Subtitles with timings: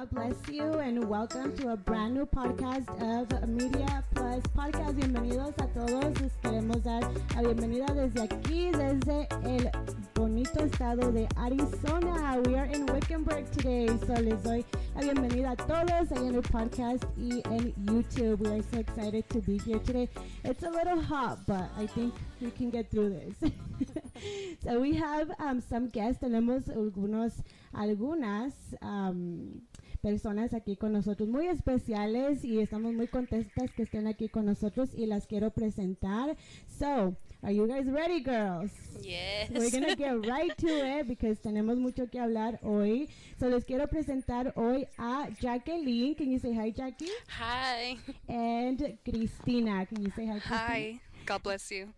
[0.00, 4.96] God bless you and welcome to a brand new podcast of Media Plus Podcast.
[4.96, 6.18] Bienvenidos a todos.
[6.22, 7.02] Les queremos dar
[7.34, 9.70] la bienvenida desde aquí, desde el
[10.14, 12.40] bonito estado de Arizona.
[12.46, 14.64] We are in Wickenburg today, so les doy
[14.94, 18.40] la bienvenida a todos ahí en el podcast y en YouTube.
[18.40, 20.08] We are so excited to be here today.
[20.44, 23.52] It's a little hot, but I think we can get through this.
[24.64, 26.22] so we have um, some guests.
[26.22, 27.42] Tenemos algunos,
[27.74, 29.60] algunas um,
[30.00, 34.90] personas aquí con nosotros muy especiales y estamos muy contentas que estén aquí con nosotros
[34.94, 36.36] y las quiero presentar.
[36.78, 38.72] So, are you guys ready, girls?
[39.02, 39.50] Yes.
[39.50, 43.08] We're gonna get right to it because tenemos mucho que hablar hoy.
[43.38, 46.14] So les quiero presentar hoy a Jacqueline.
[46.14, 47.10] Can you say hi, Jackie?
[47.28, 47.96] Hi.
[48.28, 49.86] And Cristina.
[49.86, 50.56] Can you say hi, Cristina?
[50.56, 51.00] Hi.
[51.26, 51.92] God bless you.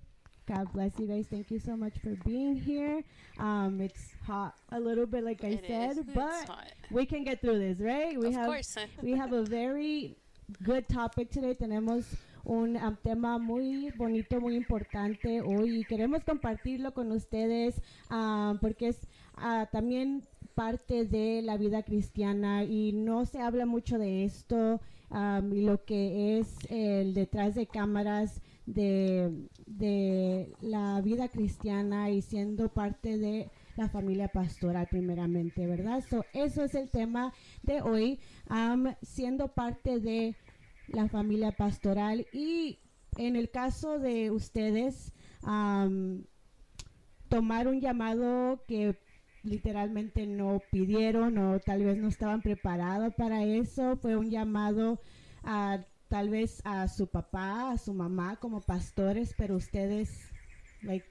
[0.47, 1.27] God bless you guys.
[1.31, 3.03] Thank you so much for being here.
[3.39, 6.05] Um, it's hot a little bit, like I It said, is.
[6.15, 6.51] But
[6.91, 8.19] we can get through this, right?
[8.19, 8.77] We Of have course.
[9.03, 10.17] we have a very
[10.63, 11.55] good topic today.
[11.55, 12.05] Tenemos
[12.45, 17.81] un um, tema muy bonito, muy importante hoy y queremos compartirlo con ustedes
[18.11, 18.99] um, porque es
[19.37, 20.25] ah, también
[20.55, 24.81] parte de la vida cristiana y no se habla mucho de esto
[25.11, 32.23] um, y lo que es el detrás de cámaras de, de la vida cristiana y
[32.23, 36.05] siendo parte de la familia pastoral primeramente, ¿verdad?
[36.09, 40.37] So, eso es el tema de hoy, um, siendo parte de
[40.89, 42.79] la familia pastoral y
[43.17, 45.13] en el caso de ustedes,
[45.47, 46.23] um,
[47.29, 48.99] tomar un llamado que
[49.43, 55.01] literalmente no pidieron o tal vez no estaban preparados para eso, fue un llamado
[55.43, 60.29] a tal vez a su papá, a su mamá como pastores, pero ustedes,
[60.83, 61.07] like,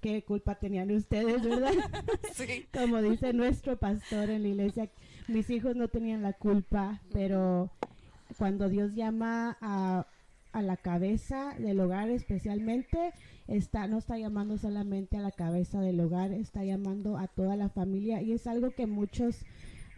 [0.00, 1.72] qué culpa tenían ustedes, ¿verdad?
[2.34, 2.66] Sí.
[2.74, 4.90] como dice nuestro pastor en la iglesia,
[5.28, 7.70] mis hijos no tenían la culpa, pero
[8.36, 10.08] cuando Dios llama a,
[10.50, 13.12] a la cabeza del hogar especialmente,
[13.46, 17.68] está, no está llamando solamente a la cabeza del hogar, está llamando a toda la
[17.68, 19.44] familia y es algo que muchos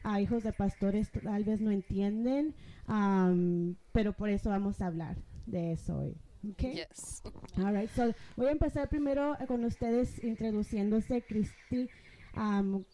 [0.02, 2.54] a hijos de pastores tal vez no entienden,
[2.88, 5.16] um, pero por eso vamos a hablar
[5.46, 6.16] de eso hoy.
[6.52, 6.74] Okay?
[6.74, 7.22] Yes.
[7.56, 11.88] All right, so voy a empezar primero con ustedes introduciéndose, Cristi.
[12.36, 12.84] Um,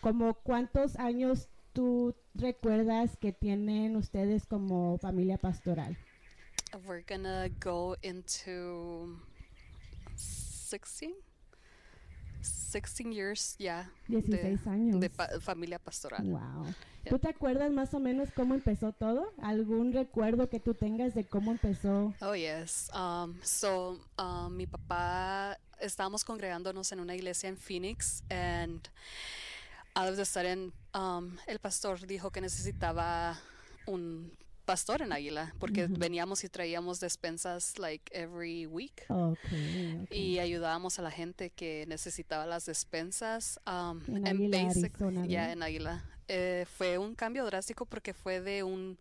[0.00, 5.96] como cuántos años tú recuerdas que tienen ustedes como familia pastoral?
[6.86, 9.18] We're gonna go into
[10.16, 11.27] 16?
[12.48, 13.90] 16 years, yeah.
[14.08, 15.00] 16 de, años.
[15.00, 16.24] De pa- familia pastoral.
[16.24, 16.74] Wow.
[17.08, 19.32] ¿Tú te acuerdas más o menos cómo empezó todo?
[19.40, 22.12] ¿Algún recuerdo que tú tengas de cómo empezó?
[22.20, 22.90] Oh, yes.
[22.94, 28.80] Um, so, um, mi papá, estábamos congregándonos en una iglesia en Phoenix, and
[29.94, 33.38] all of a sudden, um, el pastor dijo que necesitaba
[33.86, 34.30] un
[34.68, 39.06] pastor en Águila, porque veníamos y traíamos despensas like every week.
[39.08, 40.18] Okay, okay.
[40.34, 43.58] Y ayudábamos a la gente que necesitaba las despensas.
[43.66, 46.04] Um, En Águila, basic- Arizona, yeah, en Águila.
[46.28, 48.98] Eh, fue un cambio drástico porque fue de un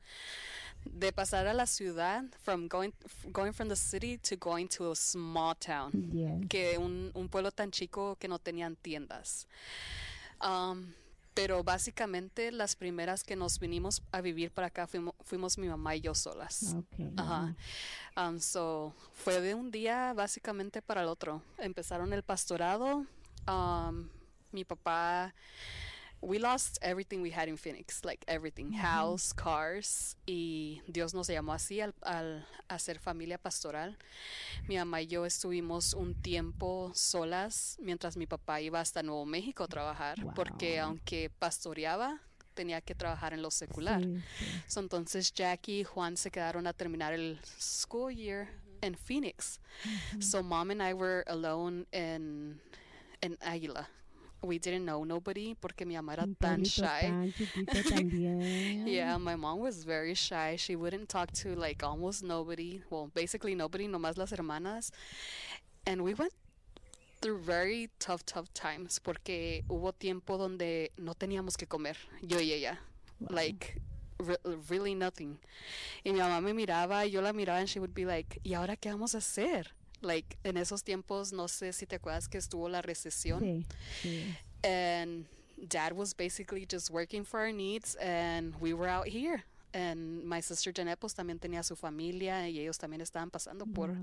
[0.85, 2.91] de pasar a la ciudad from going
[3.33, 6.47] going from the city to going to a small town Yes.
[6.47, 9.47] que un, un pueblo tan chico que no tenían tiendas
[10.39, 10.93] Um,
[11.37, 15.95] pero básicamente las primeras que nos vinimos a vivir para acá fuimos, fuimos mi mamá
[15.95, 17.13] y yo solas Okay.
[17.15, 17.55] Ajá.
[18.15, 21.43] Um, so, fue de un día básicamente para el otro.
[21.59, 23.05] Empezaron el pastorado.
[23.47, 24.09] Um,
[24.51, 25.35] mi papá,
[26.21, 31.53] we lost everything we had in Phoenix, like everything, house, cars, y Dios nos llamó
[31.53, 33.97] así al, al hacer familia pastoral.
[34.67, 39.63] Mi mamá y yo estuvimos un tiempo solas mientras mi papá iba hasta Nuevo México
[39.63, 40.33] a trabajar, Wow.
[40.33, 42.19] porque aunque pastoreaba,
[42.55, 44.01] tenía que trabajar en lo secular.
[44.03, 44.45] Sí, sí.
[44.67, 48.49] So, entonces Jackie y Juan se quedaron a terminar el school year
[48.81, 49.59] en Phoenix.
[50.19, 52.59] So mom and I were alone in
[53.21, 53.87] in Águila.
[54.43, 56.83] We didn't know nobody porque mi mamá era tan shy.
[57.01, 57.33] tan.
[58.85, 60.55] Yeah, my mom was very shy.
[60.57, 62.81] She wouldn't talk to like almost nobody.
[62.89, 64.91] Well, basically nobody, nomás las hermanas.
[65.85, 66.33] And we went
[67.21, 72.51] through very tough, tough times porque hubo tiempo donde no teníamos que comer, yo y
[72.53, 72.77] ella.
[73.29, 73.81] Like,
[74.19, 74.37] re-
[74.69, 75.39] really nothing.
[76.05, 78.53] Y mi mamá me miraba y yo la miraba and she would be like, ¿y
[78.53, 79.73] ahora qué vamos a hacer?
[80.01, 83.65] Like, en esos tiempos, no sé si te acuerdas que estuvo la recesión Sí,
[84.01, 84.35] sí.
[84.63, 85.25] and
[85.57, 90.41] dad was basically just working for our needs and we were out here And my
[90.41, 93.97] sister Janet pues también tenía su familia y ellos también estaban pasando por Wow.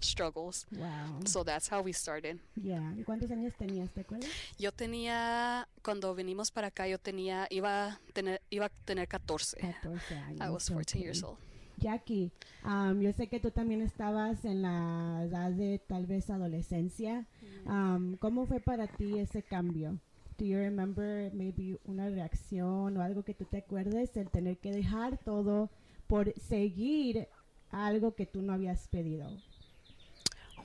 [0.00, 0.66] struggles.
[0.72, 1.20] Wow.
[1.26, 2.38] So that's how we started.
[2.56, 2.94] Yeah.
[2.98, 4.28] ¿Y cuántos años tenías, te acuerdas?
[4.58, 9.58] Yo tenía, cuando venimos para acá, yo tenía, iba a tener, iba a tener 14.
[9.58, 10.40] 14 años.
[10.40, 11.38] I was 14 years old.
[11.80, 12.30] Jackie,
[12.64, 17.26] um, yo sé que tú también estabas en la edad de tal vez adolescencia.
[17.66, 19.98] Um, ¿Cómo fue para ti ese cambio?
[20.38, 24.72] Do you remember maybe una reacción o algo que tú te acuerdes el tener que
[24.72, 25.70] dejar todo
[26.06, 27.28] por seguir
[27.70, 29.30] algo que tú no habías pedido?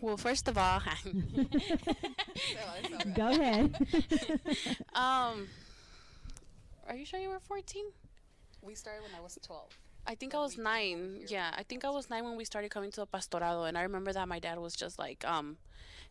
[0.02, 0.80] Well, first of all,
[3.16, 3.74] Go ahead.
[4.94, 5.48] um,
[6.88, 7.86] are you sure you were 14?
[8.62, 9.70] We started when I was 12.
[10.07, 11.19] I think I was we came over nine.
[11.28, 13.84] Yeah, I think I was nine when we started coming to the pastorado, and I
[13.84, 15.57] remember that my dad was just like, um,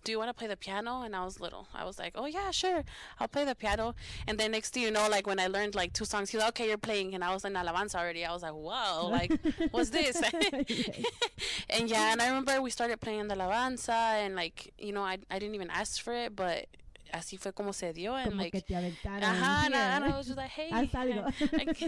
[0.05, 1.69] "Do you want to play the piano?" And I was little.
[1.75, 2.85] I was like, "Oh yeah, sure,
[3.21, 3.95] I'll play the piano."
[4.27, 6.49] And then next thing you know, like when I learned like two songs, he's like,
[6.51, 8.25] "Okay, you're playing," and I was in alabanza already.
[8.25, 9.33] I was like, "Whoa, like
[9.71, 10.17] what's this?"
[11.71, 13.91] and yeah, and I remember we started playing the alabanza,
[14.25, 16.67] and like you know, I I didn't even ask for it, but
[17.15, 19.23] así fue como se dio, and Como like que te aventaron.
[19.23, 20.71] Ajá, and I, and I was just like, hey.
[20.71, 21.31] Haz algo.
[21.53, 21.81] Like,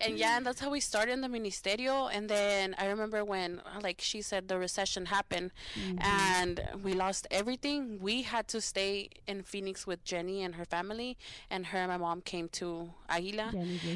[0.00, 2.10] and yeah, and that's how we started in the ministerio.
[2.12, 5.98] And then I remember when, like she said, the recession happened Mhm.
[6.02, 7.98] and we lost everything.
[8.00, 11.16] We had to stay in Phoenix with Jenny and her family,
[11.50, 13.52] and her and my mom came to Aguila.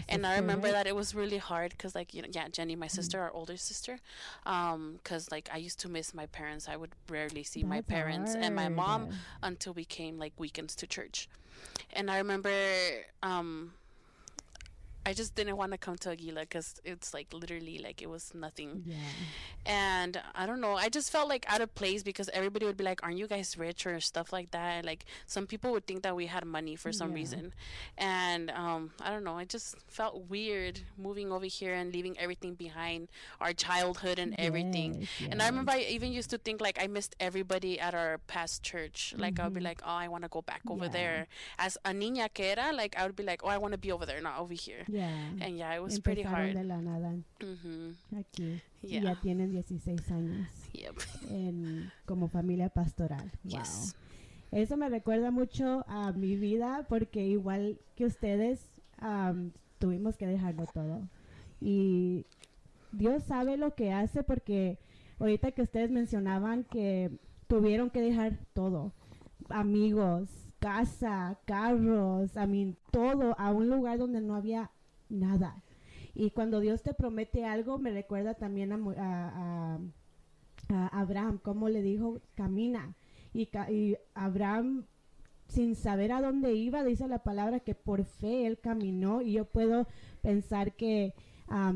[0.08, 0.72] And I remember right?
[0.72, 3.56] that it was really hard because, like, you know, yeah, Jenny, my sister, our older
[3.56, 3.98] sister,
[4.46, 6.68] um, because like I used to miss my parents.
[6.68, 9.08] I would rarely see my That's parents and my mom
[9.42, 11.28] until we came like weekends to church.
[11.92, 12.52] And I remember
[13.22, 13.72] um
[15.06, 18.32] I just didn't want to come to Aguila because it's like literally like it was
[18.34, 18.84] nothing.
[18.86, 18.96] Yeah.
[19.66, 22.84] And I don't know, I just felt like out of place because everybody would be
[22.84, 24.70] like, Aren't you guys rich or stuff like that?
[24.78, 27.14] And, like some people would think that we had money for some Yeah.
[27.16, 27.52] reason.
[27.96, 32.54] And um, I don't know, I just felt weird moving over here and leaving everything
[32.54, 33.08] behind,
[33.40, 35.00] our childhood and everything.
[35.00, 38.18] Yes, And I remember I even used to think like I missed everybody at our
[38.26, 39.14] past church.
[39.16, 39.64] Like I would be Mhm.
[39.64, 40.90] like, oh, I want to go back over Yeah.
[40.90, 41.26] there.
[41.58, 43.92] As a niña que era, like I would be like, oh, I want to be
[43.92, 44.84] over there, not over here.
[44.94, 45.30] Yeah.
[45.40, 46.56] And yeah, it was pretty Empezaron hard.
[46.56, 48.60] de la nada hmm aquí.
[48.82, 50.94] Y ya tienen 16 años Yep.
[51.30, 53.30] en, como familia pastoral.
[53.44, 53.58] Wow.
[53.58, 53.96] Yes.
[54.52, 58.64] Eso me recuerda mucho a mi vida porque igual que ustedes
[58.98, 61.08] am, tuvimos que dejarlo todo.
[61.60, 62.24] Y
[62.92, 64.78] Dios sabe lo que hace porque
[65.18, 67.10] ahorita que ustedes mencionaban que
[67.48, 68.92] tuvieron que dejar todo.
[69.48, 70.28] Amigos,
[70.60, 74.70] casa, carros, a mí todo a un lugar donde no había
[75.08, 75.62] nada.
[76.14, 79.78] Y cuando Dios te promete algo, me recuerda también a, a- a-
[80.68, 82.94] a Abraham, como le dijo, camina.
[83.32, 83.48] Y,
[84.14, 84.84] Abraham,
[85.48, 89.22] sin saber a dónde iba, dice la palabra que por fe él caminó.
[89.22, 89.86] Y yo puedo
[90.22, 91.14] pensar que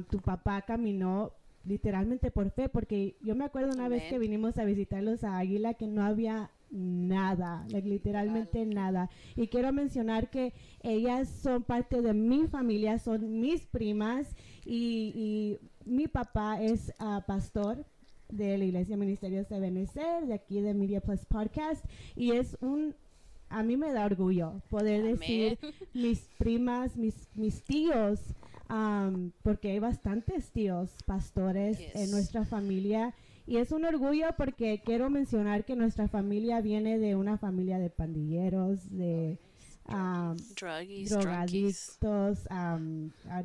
[0.09, 1.33] tu papá caminó
[1.65, 5.75] literalmente por fe, porque yo me acuerdo una vez que vinimos a visitarlos a Águila
[5.75, 9.09] que no había nada, like, literalmente nada.
[9.37, 14.35] Y quiero mencionar que ellas son parte de mi familia, son mis primas
[14.65, 17.85] y, y mi papá es ah, pastor
[18.29, 21.85] de la Iglesia Ministerios de Benecer, de aquí de Media Plus Podcast
[22.15, 22.95] y es un
[23.51, 25.59] a mí me da orgullo poder decir
[25.95, 28.21] mis primas, mis, mis tíos,
[28.69, 32.11] am, porque hay bastantes tíos pastores en Yes.
[32.11, 33.15] nuestra familia.
[33.49, 37.89] Y es un orgullo porque quiero mencionar que nuestra familia viene de una familia de
[37.89, 39.39] pandilleros, de
[39.87, 43.45] am, Druggies, drogadictos, am, a-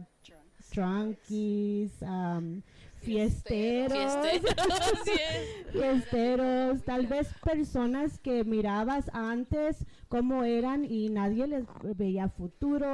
[0.74, 2.62] drunkies, am,
[3.02, 3.94] fiesteros,
[5.72, 12.88] fiesteros, tal vez personas que mirabas antes cómo eran y nadie les veía futuro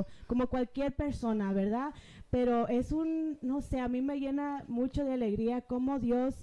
[0.00, 1.92] o como cualquier persona, ¿verdad?
[2.30, 6.34] Pero es un, no sé, a mí me llena mucho de alegría cómo Dios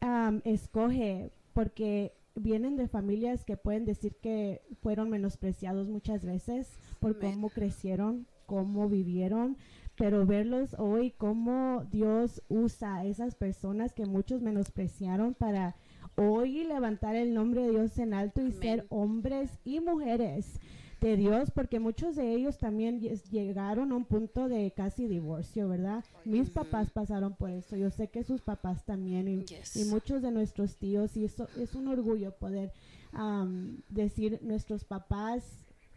[0.00, 6.68] am, escoge, porque vienen de familias que pueden decir que fueron menospreciados muchas veces
[7.00, 9.56] por cómo crecieron, cómo vivieron,
[9.96, 15.76] pero verlos hoy, cómo Dios usa a esas personas que muchos menospreciaron para
[16.16, 20.60] hoy levantar el nombre de Dios en alto y ser hombres y mujeres
[21.00, 23.00] de Dios, porque muchos de ellos también
[23.30, 26.04] llegaron a un punto de casi divorcio, ¿verdad?
[26.24, 29.76] Mis papás pasaron por eso, yo sé que sus papás también y, Yes.
[29.76, 32.72] y muchos de nuestros tíos, y eso es un orgullo poder
[33.12, 35.44] am, decir nuestros papás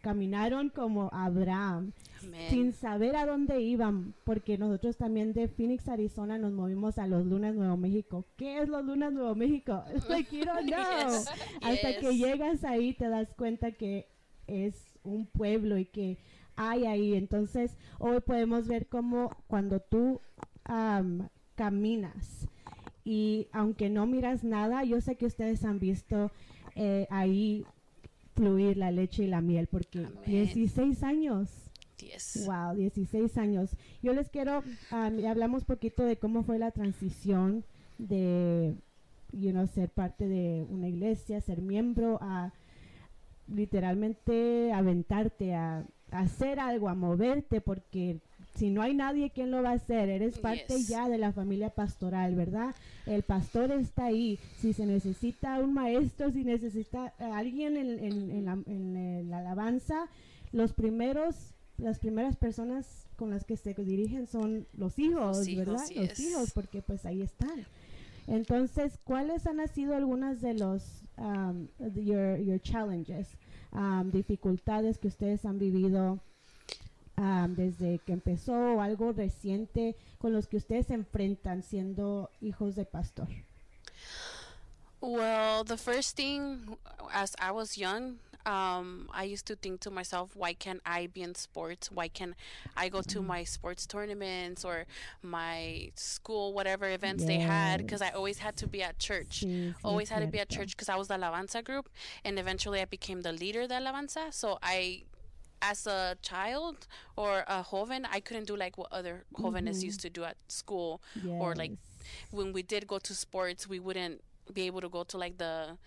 [0.02, 1.92] caminaron como Abraham,
[2.24, 2.50] Amen.
[2.50, 7.26] sin saber a dónde iban, porque nosotros también de Phoenix, Arizona, nos movimos a los
[7.26, 8.26] Lunas Nuevo México.
[8.38, 9.84] ¿Qué es los Lunas Nuevo México?
[9.94, 11.10] It's like you don't know.
[11.10, 11.28] Yes,
[11.62, 14.08] Hasta que llegas ahí te das cuenta que
[14.48, 16.18] es un pueblo y que
[16.56, 17.14] hay ahí.
[17.16, 20.22] Entonces, hoy podemos ver cómo cuando tú
[20.66, 22.48] am, caminas
[23.04, 26.32] y aunque no miras nada, yo sé que ustedes han visto
[26.76, 27.66] eh, ahí
[28.36, 30.20] fluir la leche y la miel, porque Amén.
[30.26, 31.50] 16 años.
[31.98, 32.46] Yes.
[32.46, 33.72] Wow, 16 años.
[34.02, 34.60] Yo les quiero,
[34.92, 37.66] um, hablamos poquito de cómo fue la transición
[37.98, 38.76] de,
[39.34, 42.54] you know, ser parte de una iglesia, ser miembro, a
[43.54, 48.18] literalmente aventarte a, a hacer algo, a moverte, porque
[48.56, 50.10] si no hay nadie, ¿quién lo va a hacer?
[50.10, 50.88] Eres parte Yes.
[50.88, 52.76] ya de la familia pastoral, ¿verdad?
[53.06, 54.38] El pastor está ahí.
[54.60, 59.24] Si se necesita un maestro, si necesita eh, alguien en, en- en la, en, eh,
[59.24, 60.08] la alabanza,
[60.52, 61.36] los primeros,
[61.78, 65.86] las primeras personas con las que se dirigen son los hijos, Los hijos, ¿verdad?
[65.96, 67.66] Los hijos, porque pues ahí están.
[68.30, 73.28] Entonces, ¿cuáles han sido algunas de los um, your, your challenges,
[73.72, 76.20] um, dificultades que ustedes han vivido
[77.18, 82.76] um, desde que empezó o algo reciente con los que ustedes se enfrentan siendo hijos
[82.76, 83.30] de pastor?
[85.02, 86.78] Well, the first thing,
[87.12, 88.20] as I was young,
[88.50, 91.92] um, I used to think to myself, why can't I be in sports?
[91.92, 92.34] Why can't
[92.76, 94.86] I go to my sports tournaments or
[95.22, 97.78] my school, whatever events they had?
[97.82, 99.44] Because I always had to be at church.
[99.46, 101.90] Sí, sí, always had to be at church because I was the Alabanza group,
[102.26, 104.34] and eventually I became the leader of the Alabanza.
[104.34, 105.04] So I,
[105.62, 110.10] as a child or a joven, I couldn't do like what other jóvenes used to
[110.10, 111.02] do at school.
[111.40, 111.74] Or like
[112.32, 115.78] when we did go to sports, we wouldn't be able to go to like the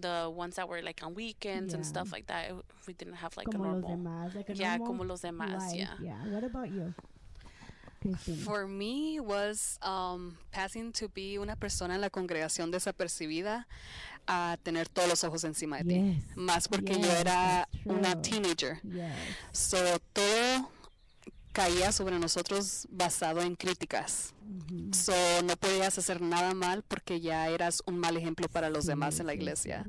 [0.00, 1.88] the ones that were like on weekends and Yeah.
[1.90, 2.50] stuff like that.
[2.50, 3.90] It- We didn't have like como a los normal.
[3.96, 5.88] demás, like a Yeah, normal como los demás, life.
[6.00, 6.24] yeah.
[6.30, 6.94] What about you,
[8.00, 8.36] Christine?
[8.44, 13.66] For me was um, passing to be una persona en la congregación desapercibida
[14.28, 15.94] a tener todos los ojos encima de ti.
[15.94, 18.80] Yes, Más porque yo era una teenager.
[18.84, 19.12] yes.
[19.52, 19.78] So,
[20.12, 20.70] todo
[21.56, 24.34] caía sobre nosotros basado en críticas.
[24.92, 29.20] So, no podías hacer nada mal porque ya eras un mal ejemplo para los demás
[29.20, 29.86] en la iglesia.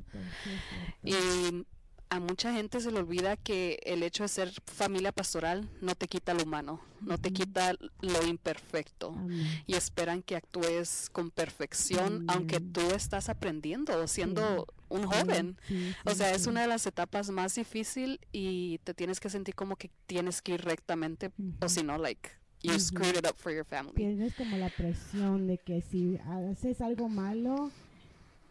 [1.04, 1.66] Y
[2.08, 6.08] a mucha gente se le olvida que el hecho de ser familia pastoral no te
[6.08, 9.10] quita lo humano, no te quita lo imperfecto.
[9.10, 9.62] Amén.
[9.66, 15.56] Y esperan que actúes con perfección, aunque tú estás aprendiendo, siendo un joven.
[15.68, 16.50] sí, O sí, sea, es sí.
[16.50, 20.52] una de las etapas más difícil y te tienes que sentir como que tienes que
[20.54, 21.30] ir rectamente,
[21.60, 21.68] o Ujú.
[21.68, 22.30] si no, like,
[22.62, 22.80] you Ujú.
[22.80, 23.94] screwed it up for your family.
[23.94, 27.70] Tienes como la presión de que si haces algo malo,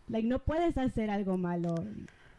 [0.08, 1.76] like no puedes hacer algo malo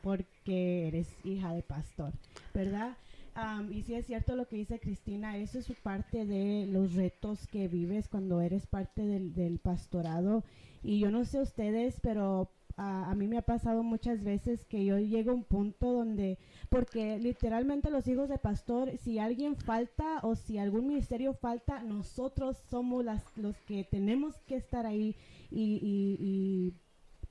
[0.02, 2.12] porque eres hija de pastor,
[2.54, 2.96] ¿verdad?
[3.34, 7.46] Am, y sí es cierto lo que dice Cristina, eso es parte de los retos
[7.46, 10.44] que vives cuando eres parte del, del pastorado.
[10.82, 14.84] Y yo no sé ustedes, pero ah, a mí me ha pasado muchas veces que
[14.84, 16.38] yo llego a un punto donde,
[16.70, 22.56] porque literalmente los hijos de pastor, si alguien falta o si algún ministerio falta, nosotros
[22.70, 25.14] somos las, los que tenemos que estar ahí
[25.50, 26.74] y, y- y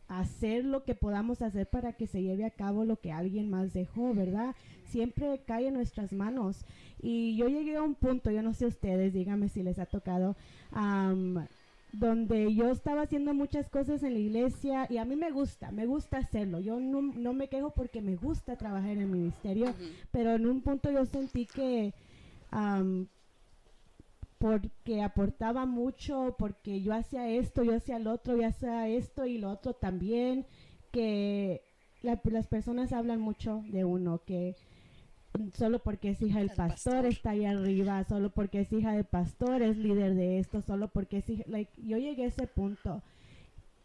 [0.08, 3.74] hacer lo que podamos hacer para que se lleve a cabo lo que alguien más
[3.74, 4.56] dejó, ¿verdad?
[4.86, 6.64] Siempre cae en nuestras manos.
[7.02, 10.38] Y yo llegué a un punto, yo no sé ustedes, díganme si les ha tocado,
[10.72, 11.46] am,
[12.00, 15.86] donde yo estaba haciendo muchas cosas en la iglesia y a mí me gusta, me
[15.86, 16.60] gusta hacerlo.
[16.60, 19.74] Yo no, no me quejo porque me gusta trabajar en el ministerio,
[20.12, 21.94] pero en un punto yo sentí que
[24.38, 29.38] porque aportaba mucho, porque yo hacía esto, yo hacía lo otro, yo hacía esto y
[29.40, 30.46] lo otro también,
[30.92, 31.64] que
[32.04, 34.56] la- las personas hablan mucho de uno, que
[35.54, 37.06] solo porque es hija del El pastor, pastor.
[37.06, 41.18] está ahí arriba, solo porque es hija del pastor es líder de esto, solo porque
[41.18, 43.04] es hija, like, yo llegué a ese punto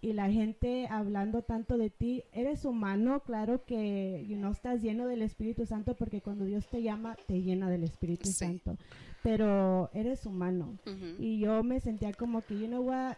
[0.00, 5.22] y la gente hablando tanto de ti, eres humano, claro que no estás lleno del
[5.22, 8.32] Espíritu Santo porque cuando Dios te llama te llena del Espíritu Sí.
[8.34, 8.76] Santo,
[9.22, 10.76] pero eres humano
[11.20, 13.14] y yo me sentía como que you know what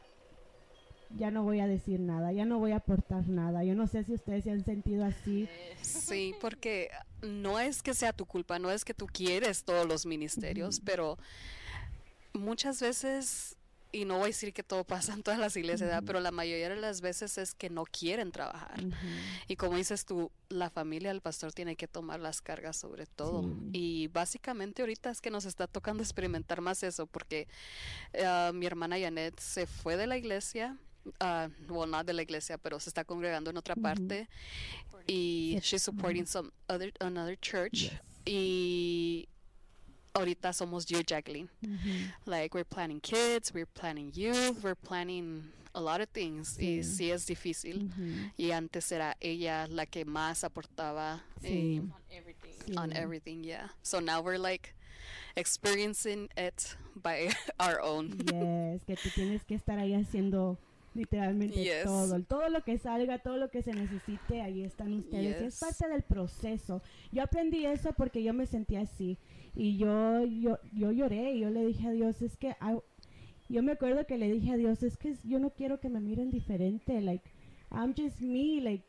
[1.16, 3.62] ya no voy a decir nada, ya no voy a aportar nada.
[3.62, 5.48] Yo no sé si ustedes se han sentido así.
[5.80, 6.88] Sí, porque
[7.24, 11.18] no es que sea tu culpa, no es que tú quieres todos los ministerios, pero
[12.32, 13.56] muchas veces,
[13.92, 16.68] y no voy a decir que todo pasa en todas las iglesias, pero la mayoría
[16.68, 18.80] de las veces es que no quieren trabajar.
[19.46, 23.42] Y como dices tú, la familia del pastor tiene que tomar las cargas sobre todo.
[23.42, 23.70] Sí.
[23.72, 27.48] Y básicamente ahorita es que nos está tocando experimentar más eso, porque
[28.12, 30.76] eh, mi hermana Janet se fue de la iglesia.
[31.20, 34.26] Uh, well, no de la iglesia, pero se está congregando en otra parte
[35.06, 38.00] y Sí, she's supporting some other another church Yes.
[38.24, 39.28] y
[40.14, 42.12] ahorita somos yo Jacqueline Ujú.
[42.26, 45.42] like we're planning kids we're planning youth we're planning
[45.74, 46.84] a lot of things y Sí.
[46.84, 48.30] sí es difícil Ujú.
[48.38, 51.76] y antes era ella la que más aportaba Sí.
[51.76, 52.54] eh, On everything.
[52.66, 52.76] Sí.
[52.78, 54.74] on everything yeah so now we're like
[55.36, 57.28] experiencing it by
[57.60, 58.16] our own.
[58.24, 60.56] Yes, que tú tienes que estar ahí haciendo
[60.94, 61.84] literalmente Yes.
[61.84, 65.40] todo, todo lo que salga, todo lo que se necesite, ahí están ustedes.
[65.42, 66.82] Y es parte del proceso.
[67.12, 69.18] Yo aprendí eso porque yo me sentía así
[69.54, 72.80] y yo yo yo lloré y yo le dije a Dios, es que I-
[73.48, 76.00] yo me acuerdo que le dije a Dios, es que yo no quiero que me
[76.00, 77.28] miren diferente, like
[77.70, 78.84] I'm just me, like.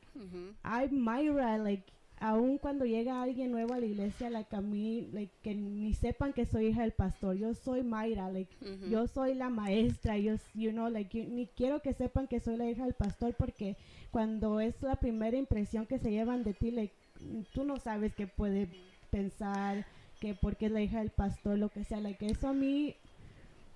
[0.64, 1.92] I'm Myra, like,
[2.30, 6.34] aun cuando llega alguien nuevo a la iglesia, like, a mí, like, que ni sepan
[6.34, 8.90] que soy hija del pastor, yo soy Mayra, like, Mhm.
[8.90, 12.70] yo soy la maestra, yo, you know, like, ni quiero que sepan que soy la
[12.70, 13.76] hija del pastor porque
[14.12, 16.94] cuando es la primera impresión que se llevan de ti, like,
[17.54, 18.68] tú no sabes qué puede
[19.12, 19.86] pensar,
[20.20, 22.96] que porque es la hija del pastor, lo que sea, like, eso a mí,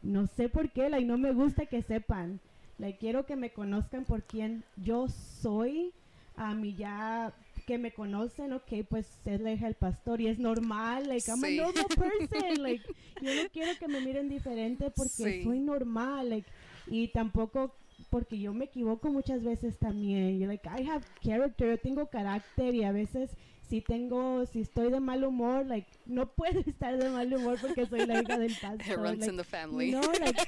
[0.02, 2.40] no sé por qué, like, no me gusta que sepan,
[2.80, 5.92] like, quiero que me conozcan por quien yo soy,
[6.36, 7.34] a mí ya
[7.70, 11.44] que me conocen, ok, pues es la hija del pastor y es normal, like, I'm
[11.44, 11.58] a Sí.
[11.58, 12.84] normal person, like,
[13.22, 15.44] yo no quiero que me miren diferente porque Sí.
[15.44, 16.50] soy normal, like,
[16.88, 17.76] y tampoco
[18.10, 22.74] porque yo me equivoco muchas veces también, yo, like, I have character, yo tengo carácter
[22.74, 23.30] y a veces
[23.70, 27.86] si tengo, si estoy de mal humor, like, no puedo estar de mal humor porque
[27.86, 29.92] soy la hija del It pastor, runs like, in the family.
[29.92, 30.42] no, like,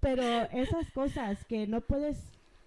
[0.00, 2.16] pero esas cosas que no puedes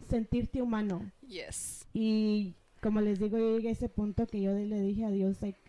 [0.08, 1.88] sentirte humano, yes.
[1.96, 5.42] y como les digo, yo llegué a ese punto que yo le dije a Dios,
[5.42, 5.60] like,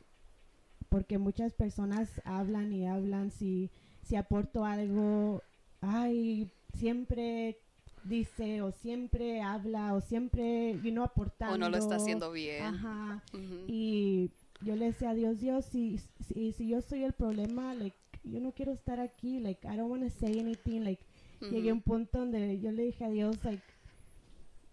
[0.88, 3.70] porque muchas personas hablan y hablan, si,
[4.02, 5.42] si aporto algo,
[5.80, 7.58] ay, siempre
[8.04, 11.54] dice, o siempre habla, o siempre, you know, aportando.
[11.54, 12.62] O no lo está haciendo bien.
[12.62, 13.22] Ajá.
[13.66, 14.30] Y
[14.62, 18.40] yo le decía a Dios, Dios, si, si, si yo soy el problema, like, yo
[18.40, 21.02] no quiero estar aquí, like, I don't want to say anything, like,
[21.40, 23.62] llegué a un punto donde yo le dije a Dios, like,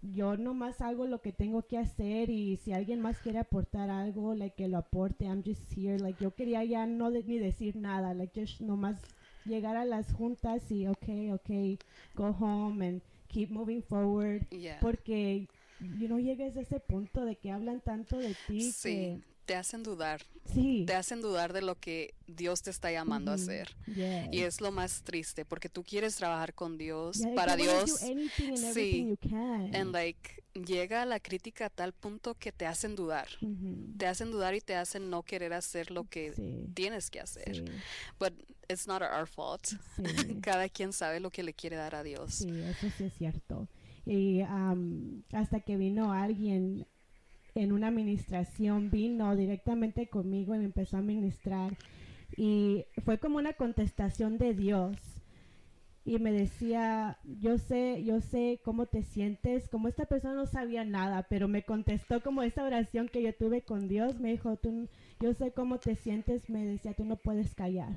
[0.02, 4.34] yo nomás hago lo que tengo que hacer y si alguien más quiere aportar algo,
[4.34, 7.76] like, que lo aporte, I'm just here, like, yo quería ya no de- ni decir
[7.76, 8.98] nada, like, just nomás
[9.46, 11.78] llegar a las juntas y, okay, okay,
[12.16, 14.80] go home and keep moving forward, Yeah.
[14.80, 15.48] porque,
[15.80, 19.82] you know, llegues a ese punto de que hablan tanto de ti Sí, te hacen
[19.82, 20.22] dudar.
[20.54, 23.76] sí, Te hacen dudar de lo que Dios te está llamando a hacer.
[23.88, 24.28] yes.
[24.32, 28.04] Y es lo más triste porque tú quieres trabajar con Dios, Yeah, para Dios.
[28.04, 28.30] and
[28.74, 29.18] sí.
[29.74, 33.28] And like llega la crítica a tal punto que te hacen dudar.
[33.98, 37.56] Te hacen dudar y te hacen no querer hacer lo que Sí, tienes que hacer.
[37.56, 37.64] sí,
[38.20, 38.34] But
[38.70, 39.68] it's not our fault.
[40.44, 42.36] Cada quien sabe lo que le quiere dar a Dios.
[42.36, 43.68] Sí, eso sí es cierto.
[44.06, 46.86] Y am, hasta que vino alguien
[47.56, 51.78] en una administración, vino directamente conmigo y me empezó a ministrar.
[52.38, 54.98] Y fue como una contestación de Dios.
[56.06, 60.84] Y me decía, yo sé, yo sé cómo te sientes, como esta persona no sabía
[60.84, 64.88] nada, pero me contestó como esa oración que yo tuve con Dios, me dijo, tú,
[65.20, 67.94] yo sé cómo te sientes, me decía, tú no puedes callar.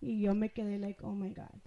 [0.00, 1.60] Y yo me quedé like, oh my God.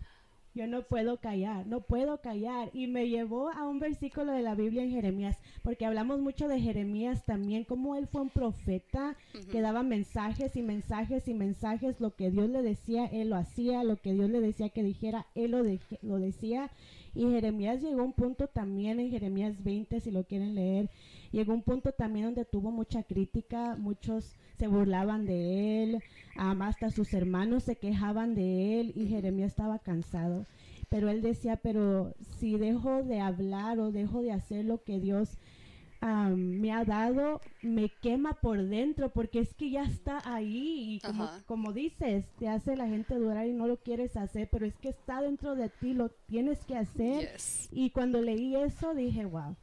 [0.53, 2.69] Yo no puedo callar, no puedo callar.
[2.73, 6.59] Y me llevó a un versículo de la Biblia en Jeremías, porque hablamos mucho de
[6.59, 9.15] Jeremías también, como él fue un profeta
[9.51, 12.01] que daba mensajes y mensajes y mensajes.
[12.01, 13.83] Lo que Dios le decía, él lo hacía.
[13.83, 15.63] Lo que Dios le decía que dijera, él lo,
[16.01, 16.69] lo decía.
[17.13, 20.89] Y Jeremías llegó a un punto también en Jeremías 20, si lo quieren leer,
[21.31, 26.03] llegó a un punto también donde tuvo mucha crítica, muchos se burlaban de él,
[26.35, 30.45] hasta sus hermanos se quejaban de él y Jeremías estaba cansado.
[30.89, 35.37] Pero él decía, pero si dejo de hablar o dejo de hacer lo que Dios
[36.01, 40.99] am, me ha dado, me quema por dentro porque es que ya está ahí y
[40.99, 44.75] como, como dices, te hace la gente durar y no lo quieres hacer, pero es
[44.79, 47.31] que está dentro de ti, lo tienes que hacer.
[47.31, 47.69] Yes.
[47.71, 49.55] Y cuando leí eso dije, wow,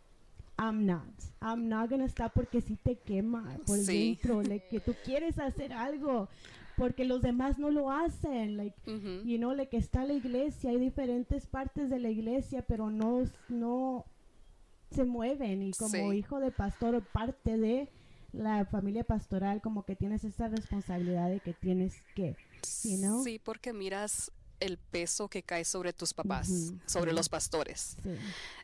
[0.59, 1.05] I'm not.
[1.41, 4.15] I'm not gonna stop porque si te quema por Sí.
[4.17, 6.29] dentro, like, que tú quieres hacer algo
[6.77, 9.27] porque los demás no lo hacen, like, Ujú.
[9.29, 14.05] you know, like está la iglesia, hay diferentes partes de la iglesia, pero no, no
[14.91, 16.19] se mueven y como Sí.
[16.19, 17.89] hijo de pastor o parte de
[18.33, 22.37] la familia pastoral, como que tienes esa responsabilidad de que tienes que,
[22.85, 23.23] you know?
[23.23, 27.97] Sí, porque miras el peso que cae sobre tus papás, sobre los pastores.
[28.03, 28.11] sí,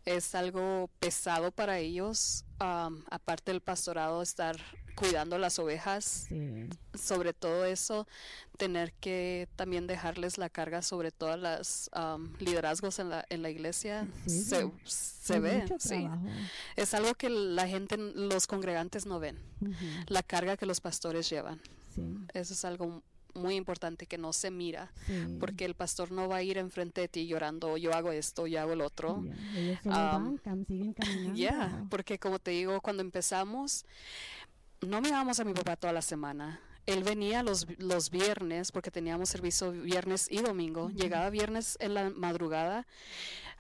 [0.05, 4.57] Es algo pesado para ellos, aparte del pastorado, estar
[4.95, 8.07] cuidando las ovejas, sí, sobre todo eso,
[8.57, 13.51] tener que también dejarles la carga sobre todas las am, liderazgos en la, en la
[13.51, 14.43] iglesia, Sí,
[14.85, 16.07] se, ve, sí.
[16.77, 19.39] Es algo que la gente, los congregantes no ven,
[20.07, 21.61] la carga que los pastores llevan.
[22.33, 23.03] Eso es algo
[23.35, 25.37] muy importante que no se mira, sí.
[25.41, 28.61] porque el pastor no va a ir enfrente de ti llorando, yo hago esto, yo
[28.61, 29.15] hago el otro.
[29.15, 29.31] Um,
[29.85, 31.35] van, cam- siguen caminando.
[31.35, 33.87] Yeah, porque como te digo, cuando empezamos,
[34.87, 36.61] no mirábamos a mi papá toda la semana.
[36.87, 40.91] él venía los, los viernes, porque teníamos servicio viernes y domingo.
[40.91, 42.87] Llegaba viernes en la madrugada,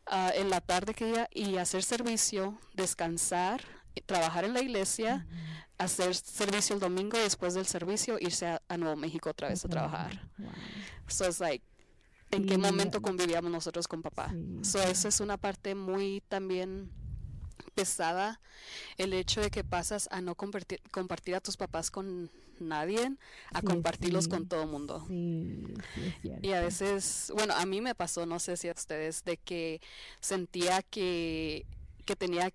[0.07, 3.63] ah, en la tarde que iba y hacer servicio, descansar,
[4.07, 5.27] trabajar en la iglesia,
[5.79, 9.65] hacer servicio el domingo y después del servicio irse a, a Nuevo México otra vez
[9.65, 10.29] a trabajar.
[10.39, 10.51] Wow.
[11.09, 11.65] So it's like,
[12.31, 14.31] ¿en qué momento convivíamos nosotros con papá?
[14.31, 16.91] Sí, So eso es una parte muy también
[17.75, 18.41] pesada,
[18.99, 23.13] el hecho de que pasas a no compartir, compartir a tus papás con nadie,
[23.53, 24.31] a Sí, compartirlos sí.
[24.31, 25.05] con todo mundo.
[25.09, 25.75] Sí.
[26.43, 29.81] Y a veces, bueno, a mí me pasó, no sé si a ustedes, de que
[30.21, 31.67] sentía que,
[32.05, 32.53] que tenía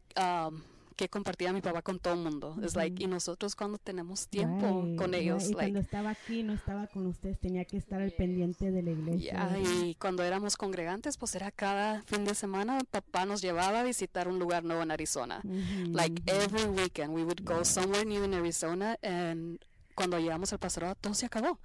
[0.48, 0.62] um,
[1.00, 2.58] que compartir a mi papá con todo el mundo.
[2.62, 3.04] Es like, Ujú.
[3.04, 5.22] y nosotros cuando tenemos tiempo Right, con right.
[5.22, 8.70] ellos, Y like, cuando estaba aquí, no estaba con ustedes, tenía que estar al pendiente
[8.72, 9.34] de la iglesia.
[9.46, 9.60] ¿verdad?
[9.84, 14.28] y cuando éramos congregantes, pues era cada fin de semana, papá nos llevaba a visitar
[14.28, 15.42] un lugar nuevo en Arizona.
[15.46, 16.42] Ujú, Like ujú.
[16.44, 19.58] every weekend, we would go somewhere new in Arizona, and
[19.96, 21.60] cuando llegamos al pastorado, todo se acabó.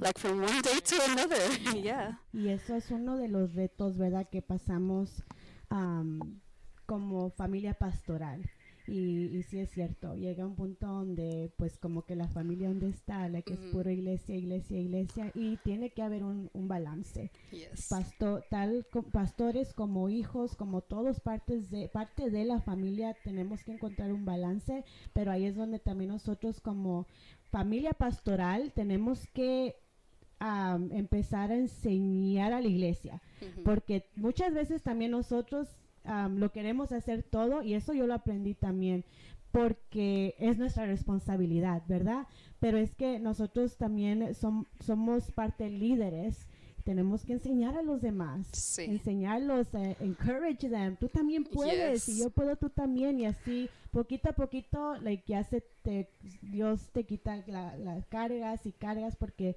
[0.00, 1.38] Like from one day to another.
[1.84, 2.20] yeah.
[2.32, 5.24] Y eso es uno de los retos, ¿verdad?, que pasamos
[5.68, 6.40] am,
[6.86, 8.50] como familia pastoral.
[8.88, 12.88] Y, y sí es cierto, llega un punto donde pues como que la familia donde
[12.88, 17.30] está, la que es pura iglesia, iglesia, iglesia, y tiene que haber un, un balance.
[17.50, 17.88] Yes.
[17.90, 23.72] Pastor, tal pastores como hijos, como todos partes de, parte de la familia, tenemos que
[23.72, 27.06] encontrar un balance, pero ahí es donde también nosotros como
[27.50, 29.76] familia pastoral tenemos que
[30.38, 33.20] am, empezar a enseñar a la iglesia,
[33.64, 35.68] porque muchas veces también nosotros
[36.08, 39.04] am, lo queremos hacer todo y eso yo lo aprendí también
[39.52, 42.26] porque es nuestra responsabilidad, ¿verdad?
[42.60, 46.46] Pero es que nosotros también som- somos parte líderes,
[46.84, 48.84] tenemos que enseñar a los demás, Sí.
[48.84, 52.16] enseñarlos, eh, encourage them, tú también puedes, Yes.
[52.16, 56.08] y yo puedo, tú también, y así poquito a poquito, like, ya se te,
[56.42, 59.56] Dios te quita la- las cargas y cargas porque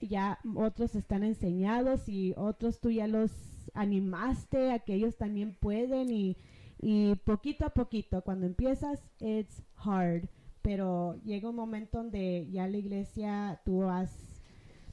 [0.00, 3.30] ya otros están enseñados y otros tú ya los
[3.74, 6.36] animaste a que ellos también pueden y,
[6.80, 10.28] y poquito a poquito, cuando empiezas, it's hard,
[10.62, 14.10] pero llega un momento donde ya la iglesia tú has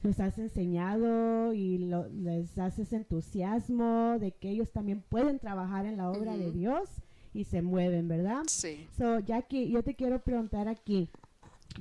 [0.02, 5.96] los has enseñado y lo- les haces entusiasmo de que ellos también pueden trabajar en
[5.96, 6.52] la obra de.
[6.52, 6.88] Dios
[7.34, 8.42] y se mueven, ¿verdad?
[8.46, 8.86] Sí.
[8.96, 11.08] So, Jackie, yo te quiero preguntar aquí,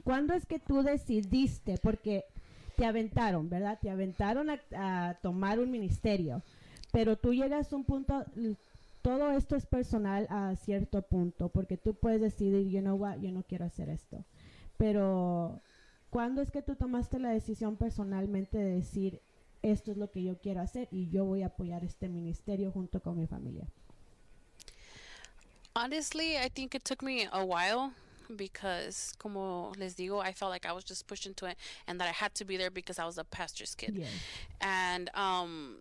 [0.04, 1.78] ¿cuándo es que tú decidiste?
[1.78, 2.24] Porque
[2.76, 3.80] te aventaron, ¿verdad?
[3.82, 6.42] Te aventaron a, tomar un ministerio,
[6.92, 8.26] pero tú llegas a un punto,
[9.02, 13.32] todo esto es personal a cierto punto, porque tú puedes decidir, you know what, yo
[13.32, 14.24] no quiero hacer esto.
[14.78, 15.62] Pero,
[16.10, 19.22] ¿cuándo es que tú tomaste la decisión personalmente de decir,
[19.62, 23.02] esto es lo que yo quiero hacer y yo voy a apoyar este ministerio junto
[23.02, 23.66] con mi familia?
[25.74, 27.92] Honestly, I think it took me a while
[28.34, 31.58] because, como les digo, I felt like I was just pushed into it
[31.88, 33.96] and that I had to be there because I was a pastor's kid.
[33.98, 34.10] Yes.
[34.62, 35.76] And um,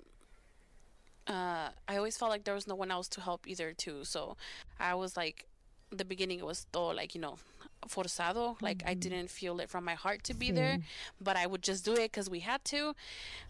[1.26, 4.04] uh, I always felt like there was no one else to help either, too.
[4.04, 4.36] So
[4.78, 5.46] I was like,
[5.90, 7.36] the beginning it was todo like, you know,
[7.88, 8.60] forzado.
[8.60, 10.78] Like I didn't feel it from my heart to be there,
[11.20, 12.94] but I would just do it because we had to.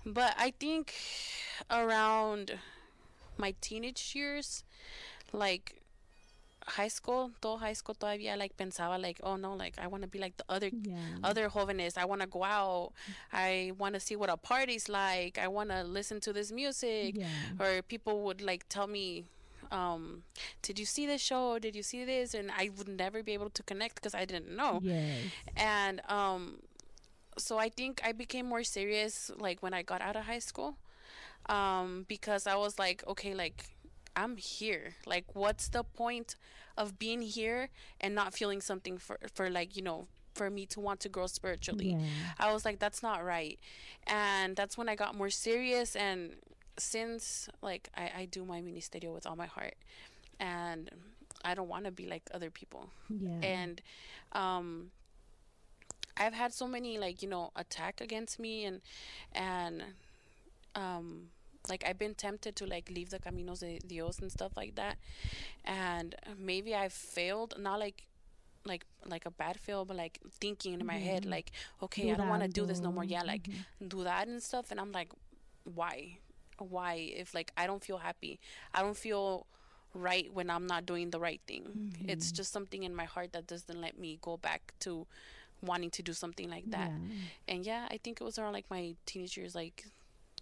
[0.04, 0.94] But I think
[1.70, 2.58] around
[3.38, 4.64] my teenage years,
[5.32, 5.80] like
[6.66, 10.08] high school, todo high school todavía like pensaba like, oh no, like I want to
[10.08, 10.96] be like the other Yeah.
[11.22, 11.96] other jóvenes.
[11.98, 12.92] I want to go out.
[13.32, 15.38] I want to see what a party's like.
[15.38, 17.16] I want to listen to this music.
[17.16, 17.28] Yeah.
[17.60, 19.24] Or people would like tell me,
[19.70, 20.22] um,
[20.62, 21.58] did you see this show?
[21.58, 22.32] Did you see this?
[22.34, 24.80] And I would never be able to connect because I didn't know.
[24.82, 25.18] Yes.
[25.56, 26.60] And um,
[27.36, 30.76] so I think I became more serious like when I got out of high school,
[31.46, 33.73] um, because I was like, okay, like
[34.16, 34.94] I'm here.
[35.06, 36.36] Like, what's the point
[36.76, 37.68] of being here
[38.00, 41.26] and not feeling something for for like you know for me to want to grow
[41.26, 41.96] spiritually?
[41.98, 42.06] Yeah.
[42.38, 43.58] I was like, that's not right.
[44.06, 45.96] And that's when I got more serious.
[45.96, 46.36] And
[46.76, 49.74] since, like, I, I do my ministerio with all my heart.
[50.40, 50.90] And
[51.44, 52.90] I don't want to be like other people.
[53.08, 53.38] Yeah.
[53.42, 53.80] And
[54.32, 54.90] um,
[56.16, 58.64] I've had so many, like, you know, attack against me.
[58.64, 58.80] And,
[59.32, 59.82] and,
[60.74, 61.28] um,
[61.68, 64.96] like I've been tempted to like leave the caminos de Dios and stuff like that,
[65.64, 67.54] and maybe I failed.
[67.58, 68.06] Not like
[68.66, 72.28] like like a bad feel, but like thinking in my head, like, okay, I don't
[72.28, 73.04] want to do this no more.
[73.04, 73.88] Yeah, like mhm.
[73.88, 74.70] do that and stuff.
[74.70, 75.10] And I'm like,
[75.64, 76.18] why?
[76.58, 76.94] Why?
[77.16, 78.40] If like I don't feel happy,
[78.74, 79.46] I don't feel
[79.94, 81.92] right when I'm not doing the right thing.
[82.08, 82.36] It's Mm-hmm.
[82.36, 85.06] just something in my heart that doesn't let me go back to
[85.62, 86.90] wanting to do something like that.
[86.90, 87.54] Yeah.
[87.54, 89.84] And yeah, I think it was around like my teenage years, like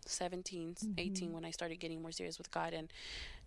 [0.07, 2.91] 17, 18, when I started getting more serious with God and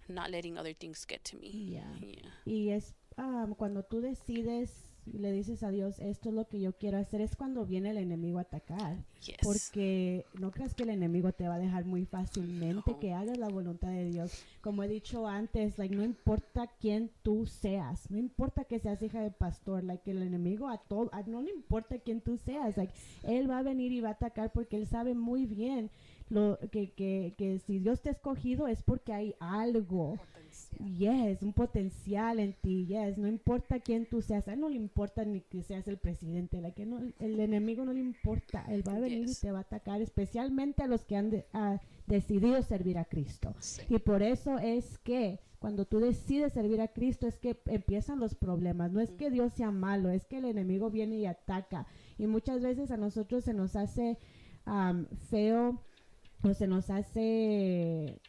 [0.08, 1.50] not letting other things get to me.
[1.50, 1.84] Yeah.
[2.00, 2.32] Yeah.
[2.46, 6.74] Y es um, cuando tú decides le dices a Dios, esto es lo que yo
[6.74, 8.98] quiero hacer, es cuando viene el enemigo a atacar.
[9.22, 9.38] Yes.
[9.44, 13.00] Porque no creas que el enemigo te va a dejar muy fácilmente No.
[13.00, 14.44] que hagas la voluntad de Dios.
[14.62, 19.22] Como he dicho antes, like, no importa quién tú seas, no importa que seas hija
[19.22, 23.50] de pastor, like, el enemigo a todo, no le importa quién tú seas, like, él
[23.50, 25.92] va a venir y va a atacar porque él sabe muy bien
[26.30, 30.18] lo que, que, que si Dios te ha escogido es porque hay algo.
[30.98, 34.76] Yes, un potencial en ti, yes, no importa quién tú seas, a él no le
[34.76, 38.84] importa ni que seas el presidente, la que no, el enemigo no le importa, él
[38.88, 39.38] va a venir Yes.
[39.38, 43.06] y te va a atacar, especialmente a los que han de- ah, decidido servir a
[43.06, 43.54] Cristo.
[43.60, 43.82] Sí.
[43.90, 48.36] Y por eso es que cuando tú decides servir a Cristo es que empiezan los
[48.36, 51.86] problemas, no es que Dios sea malo, es que el enemigo viene y ataca.
[52.18, 54.18] Y muchas veces a nosotros se nos hace
[54.66, 55.82] am, feo
[56.46, 58.22] o se nos hace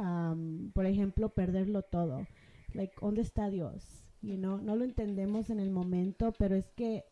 [0.00, 2.26] um, por ejemplo, perderlo todo.
[2.74, 4.04] Like, ¿dónde está Dios?
[4.22, 7.04] You know, no lo entendemos en el momento, pero es que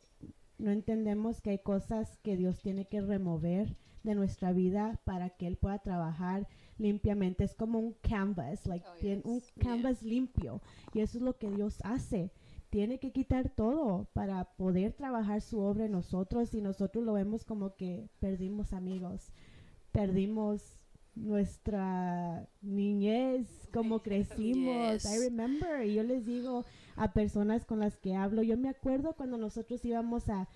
[0.59, 5.47] no entendemos que hay cosas que Dios tiene que remover de nuestra vida para que
[5.47, 7.45] Él pueda trabajar limpiamente.
[7.45, 8.87] Es como un canvas, like,
[9.25, 10.61] Oh, un canvas limpio.
[10.93, 12.31] Y eso es lo que Dios hace.
[12.71, 17.45] Tiene que quitar todo para poder trabajar su obra en nosotros y nosotros lo vemos
[17.45, 19.33] como que perdimos amigos,
[19.93, 20.79] perdimos
[21.15, 25.05] nuestra niñez, como crecimos.
[25.05, 26.65] I remember, y yo les digo
[26.97, 30.49] a personas con las que hablo, yo me acuerdo cuando nosotros íbamos a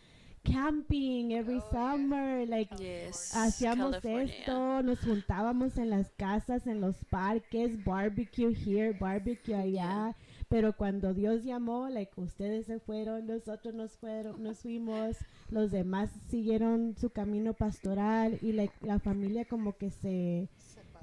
[0.44, 1.92] camping every Oh, yeah.
[1.92, 3.34] summer, like Yes.
[3.34, 4.24] hacíamos California.
[4.34, 10.16] esto, nos juntábamos en las casas, en los parques, barbecue here, barbecue allá.
[10.52, 15.16] Pero cuando Dios llamó, like ustedes se fueron, nosotros nos fueron, nos fuimos,
[15.48, 20.50] los demás siguieron su camino pastoral y like, la familia como que se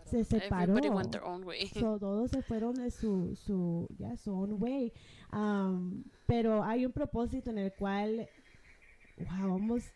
[0.05, 0.73] se separó.
[0.75, 1.67] Went their own way.
[1.67, 4.93] So, todos se fueron de su, su, ya, su own way.
[5.33, 8.27] Um, pero hay un propósito en el cual,
[9.17, 9.87] wow, almost,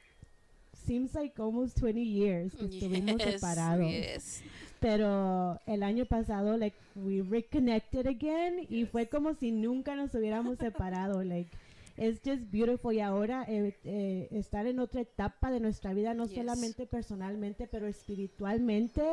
[0.86, 3.92] seems like almost 20 years que estuvimos Yes, separados.
[3.92, 4.44] yes.
[4.84, 10.58] Pero el año pasado, like, we reconnected again y fue como si nunca nos hubiéramos
[10.58, 11.50] separado, like,
[11.96, 16.26] it's just beautiful y ahora eh, eh, estar en otra etapa de nuestra vida, no
[16.26, 16.36] Yes.
[16.36, 19.04] solamente personalmente, pero espiritualmente,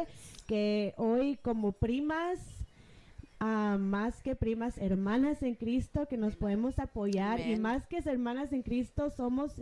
[0.49, 2.41] que hoy como primas,
[3.39, 7.63] ah, más que primas, hermanas en Cristo, que nos podemos apoyar y Amen.
[7.63, 9.55] más que hermanas en Cristo, somos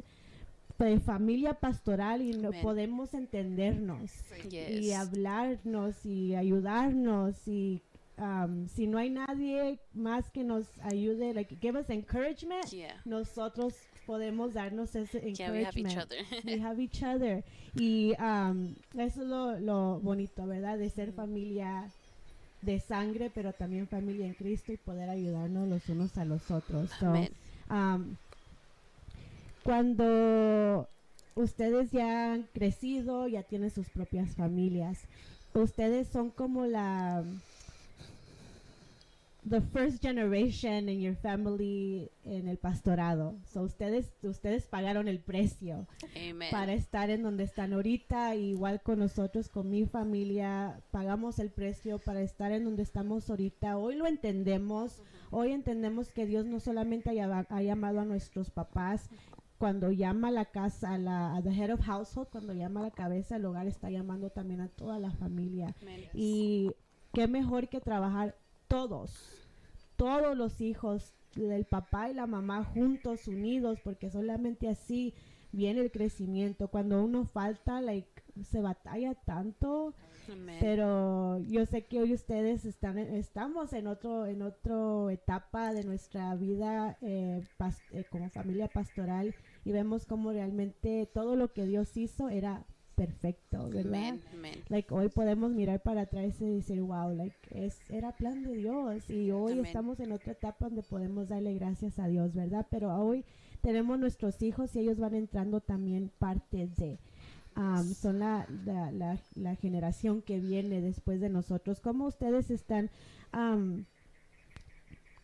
[0.84, 4.10] de familia pastoral y no podemos entendernos
[4.52, 7.82] y hablarnos y ayudarnos y
[8.18, 13.00] um, si no hay nadie más que nos ayude, like give us encouragement, Yeah.
[13.04, 13.74] nosotros
[14.06, 15.98] podemos darnos ese Yeah, we have each encouragement.
[15.98, 16.44] other.
[16.44, 17.44] We have each other.
[17.74, 20.78] Y um, eso es lo, lo bonito, ¿verdad?
[20.78, 21.90] De ser familia
[22.62, 26.90] de sangre, pero también familia en Cristo y poder ayudarnos los unos a los otros.
[26.98, 27.28] So, Amen.
[27.70, 28.16] um,
[29.68, 30.88] cuando
[31.34, 35.00] ustedes ya han crecido, ya tienen sus propias familias,
[35.52, 37.22] ustedes son como la
[39.46, 43.34] the first generation in your family en el pastorado.
[43.44, 46.50] So ustedes ustedes pagaron el precio Amen.
[46.50, 51.98] para estar en donde están ahorita, igual con nosotros, con mi familia, pagamos el precio
[51.98, 53.76] para estar en donde estamos ahorita.
[53.76, 59.10] Hoy lo entendemos, hoy entendemos que Dios no solamente ha, ha llamado a nuestros papás,
[59.58, 62.84] cuando llama a la casa, a la a the head of household, cuando llama a
[62.84, 65.74] la cabeza del hogar, está llamando también a toda la familia.
[66.14, 66.70] Y
[67.12, 68.36] qué mejor que trabajar
[68.68, 69.12] todos,
[69.96, 75.14] todos los hijos del papá y la mamá juntos, unidos, porque solamente así
[75.52, 76.68] viene el crecimiento.
[76.68, 79.94] Cuando uno falta, like, se batalla tanto,
[80.30, 80.58] Amen.
[80.60, 86.34] pero yo sé que hoy ustedes están, estamos en otro, en otra etapa de nuestra
[86.34, 87.42] vida eh,
[87.92, 92.64] eh, como familia pastoral y vemos como realmente todo lo que Dios hizo era
[92.98, 94.18] perfecto, ¿verdad?
[94.32, 94.64] Amen.
[94.68, 99.08] Like hoy podemos mirar para atrás y decir wow like es era plan de Dios
[99.08, 103.24] y hoy estamos en otra etapa donde podemos darle gracias a Dios verdad pero hoy
[103.60, 106.98] tenemos nuestros hijos y ellos van entrando también parte de
[107.58, 112.90] um, son la, la, la, la generación que viene después de nosotros cómo ustedes están
[113.34, 113.84] um,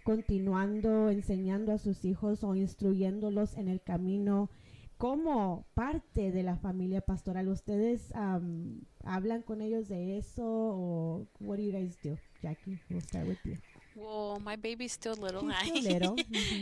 [0.02, 4.50] continuando enseñando a sus hijos o instruyéndolos en el camino
[4.98, 7.48] como parte de la familia pastoral.
[7.48, 12.16] ¿Ustedes um, hablan con ellos de eso o what do you guys do?
[12.42, 13.56] Jackie, we'll start with you.
[13.96, 15.48] Well, my baby's still little.
[15.62, 16.16] She's still little.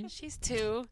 [0.08, 0.86] She's two,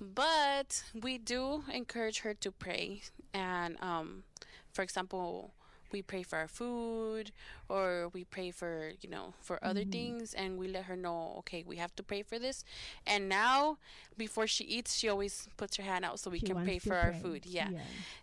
[0.00, 3.02] but we do encourage her to pray.
[3.32, 4.24] And um,
[4.72, 5.52] for example,
[5.92, 7.30] we pray for our food
[7.68, 9.92] or we pray for you know for other Mhm.
[9.92, 12.64] things and we let her know okay we have to pray for this
[13.06, 13.78] and now
[14.18, 16.96] before she eats she always puts her hand out so we She can pray for
[16.96, 17.70] our food yeah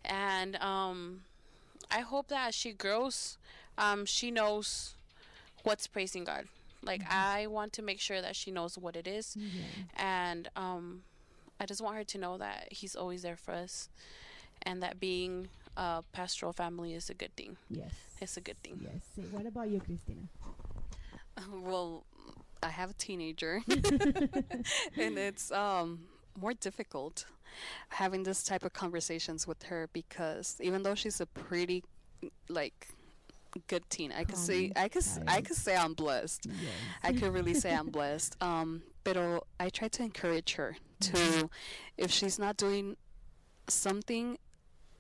[0.04, 1.24] and um
[1.90, 3.38] i hope that as she grows
[3.78, 4.96] um she knows
[5.64, 6.48] what's praising god
[6.84, 7.12] like Mhm.
[7.12, 9.64] i want to make sure that she knows what it is Yeah.
[9.96, 11.04] and um
[11.60, 13.90] i just want her to know that he's always there for us
[14.64, 17.92] and that being a pastoral family is a good thing Yes.
[18.22, 19.02] it's a good thing Yes.
[19.16, 19.30] Sí.
[19.32, 20.22] What about you, Christina?
[21.52, 22.06] Well,
[22.62, 23.62] I have a teenager,
[24.98, 26.06] and it's um
[26.40, 27.26] more difficult
[27.90, 31.84] having this type of conversations with her because even though she's a pretty
[32.50, 32.90] like
[33.68, 36.46] good teen, I could say I could I could say I'm blessed.
[36.46, 36.56] yes.
[37.04, 38.36] I could really say I'm blessed.
[38.42, 41.50] Um, pero I try to encourage her to,
[41.98, 42.96] if she's not doing
[43.68, 44.38] something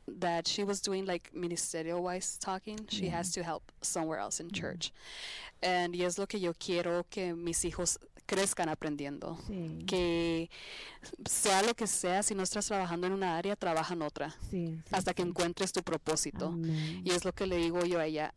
[0.08, 3.18] that she was doing like ministerial wise talking, she Yeah.
[3.18, 4.60] has to help somewhere else in Yeah.
[4.62, 4.92] church.
[5.62, 9.38] And y es lo que yo quiero que mis hijos crezcan aprendiendo.
[9.48, 9.86] Sí.
[9.88, 10.50] Que
[11.28, 14.32] sea lo que sea, si no estás trabajando en una área, trabaja en otra.
[14.52, 14.68] Sí.
[14.68, 16.48] sí, Hasta que encuentres tu propósito.
[16.48, 17.02] Amén.
[17.06, 18.34] Y es lo que le digo yo a ella.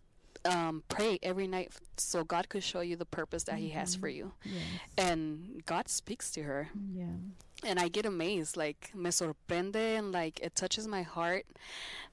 [0.48, 4.08] Um, pray every night so God could show you the purpose that He has for
[4.08, 4.14] Mhm.
[4.16, 4.32] you.
[4.44, 4.62] Yes.
[4.96, 6.68] And God speaks to her.
[6.94, 7.16] Yeah.
[7.64, 8.56] And I get amazed.
[8.56, 11.46] Like, me sorprende and like it touches my heart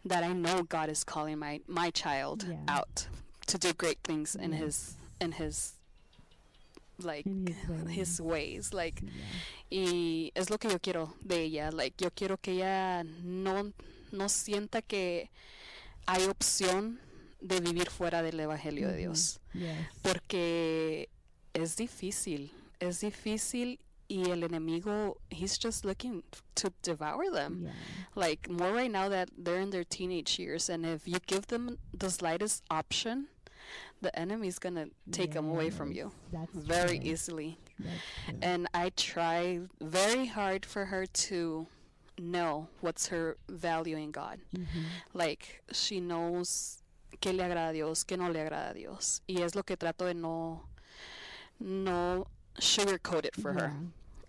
[0.06, 2.64] that I know God is calling my, my child Yeah.
[2.68, 3.08] out
[3.48, 4.62] to do great things in Yes.
[4.62, 5.74] His, in His,
[7.00, 7.96] like, In his ways.
[7.96, 8.74] His ways.
[8.74, 9.12] Like, Yeah.
[9.72, 11.70] y es lo que yo quiero de ella.
[11.72, 13.74] Like, yo quiero que ella no,
[14.12, 15.30] no sienta que
[16.08, 17.00] hay opción
[17.46, 18.98] de vivir fuera del Evangelio de Ujú.
[19.00, 19.40] Dios.
[19.54, 19.78] Yes.
[20.02, 21.10] Porque
[21.54, 26.24] es difícil, es difícil y el enemigo, he's just looking
[26.56, 27.64] to devour them.
[27.66, 27.72] Yeah.
[28.16, 31.78] Like, more right now that they're in their teenage years, and if you give them
[31.94, 33.28] the slightest option,
[34.02, 37.12] the enemy's gonna take them away from you That's very true.
[37.12, 37.58] easily.
[38.42, 41.68] And I try very hard for her to
[42.20, 44.40] know what's her value in God.
[44.54, 44.84] Mhm.
[45.14, 46.83] Like, she knows
[47.20, 49.22] qué le agrada a Dios, qué no le agrada a Dios.
[49.28, 50.64] Y es lo que trato de no,
[51.60, 52.28] no
[52.60, 53.74] sugarcoat it for her.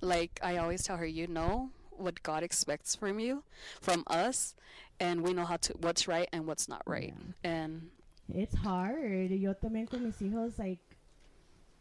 [0.00, 3.42] Like, I always tell her, you know what God expects from you,
[3.80, 4.54] from us,
[5.00, 7.14] and we know how to, what's right and what's not right.
[7.42, 7.90] And
[8.28, 9.30] It's hard.
[9.30, 10.80] Yo también con mis hijos, like,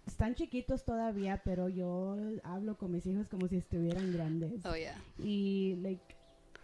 [0.07, 4.61] están chiquitos todavía, pero yo hablo con mis hijos como si estuvieran grandes.
[4.65, 6.15] oh yeah, Y, like,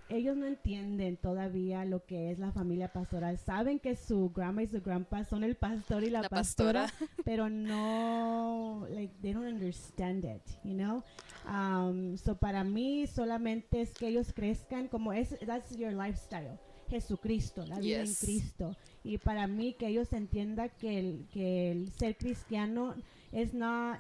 [0.09, 3.37] ellos no entienden todavía lo que es la familia pastoral.
[3.37, 7.11] Saben que su grandma y su grandpa son el pastor y la, la pastora, pastora.
[7.25, 11.03] pero no, like, they don't understand it, you know?
[11.47, 16.59] Um, so para mí solamente es que ellos crezcan como es, that's your lifestyle.
[16.89, 18.23] Jesucristo, la vida Yes.
[18.23, 18.75] en Cristo.
[19.03, 22.95] Y para mí que ellos entiendan que el, que el ser cristiano
[23.31, 23.99] es not,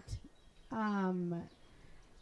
[0.71, 1.33] um,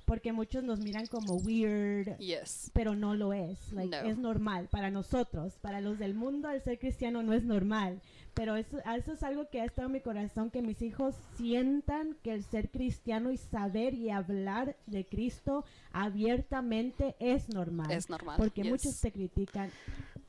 [0.08, 2.72] porque muchos nos miran como weird, Yes.
[2.74, 3.74] pero no lo es.
[3.74, 4.10] Like, No.
[4.10, 5.58] Es normal para nosotros.
[5.62, 8.02] Para los del mundo, el ser cristiano no es normal.
[8.34, 12.15] Pero eso, eso es algo que ha estado en mi corazón, que mis hijos sientan
[12.24, 17.91] que el ser cristiano y saber y hablar de Cristo abiertamente es normal.
[17.91, 18.36] Es normal.
[18.38, 18.72] porque yes.
[18.72, 19.70] muchos te critican,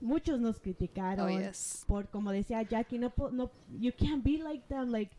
[0.01, 1.29] muchos nos criticaron.
[1.29, 1.85] Oh, yes.
[1.87, 5.11] Por como decía Jackie, no, no, you can't be like them, like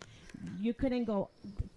[0.61, 1.29] you couldn't go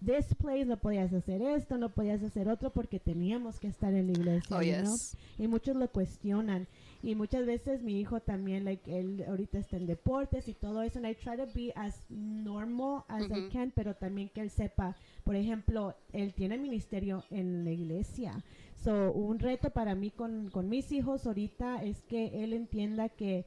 [0.04, 4.06] this place, no podías hacer esto, no podías hacer otro porque teníamos que estar en
[4.06, 6.66] la iglesia, Oh, y muchos lo cuestionan
[7.02, 10.98] y muchas veces mi hijo también like él ahorita está en deportes y todo eso
[11.00, 13.50] and I try to be as normal as I Ujú.
[13.52, 18.44] can pero también que él sepa por ejemplo él tiene ministerio en la iglesia
[18.82, 23.44] so un reto para mí con, con mis hijos ahorita es que él entienda que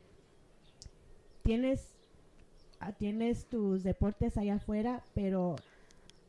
[1.43, 1.87] tienes
[2.79, 5.55] ah, tienes tus deportes allá afuera pero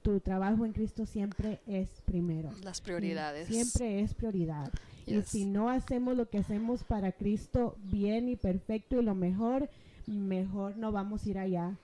[0.03, 3.49] tu trabajo en Cristo siempre es primero Las prioridades.
[3.49, 4.71] Siempre es prioridad.
[5.05, 9.69] Y si no hacemos lo que hacemos para Cristo bien y perfecto y lo mejor,
[10.07, 11.77] mejor no vamos a ir allá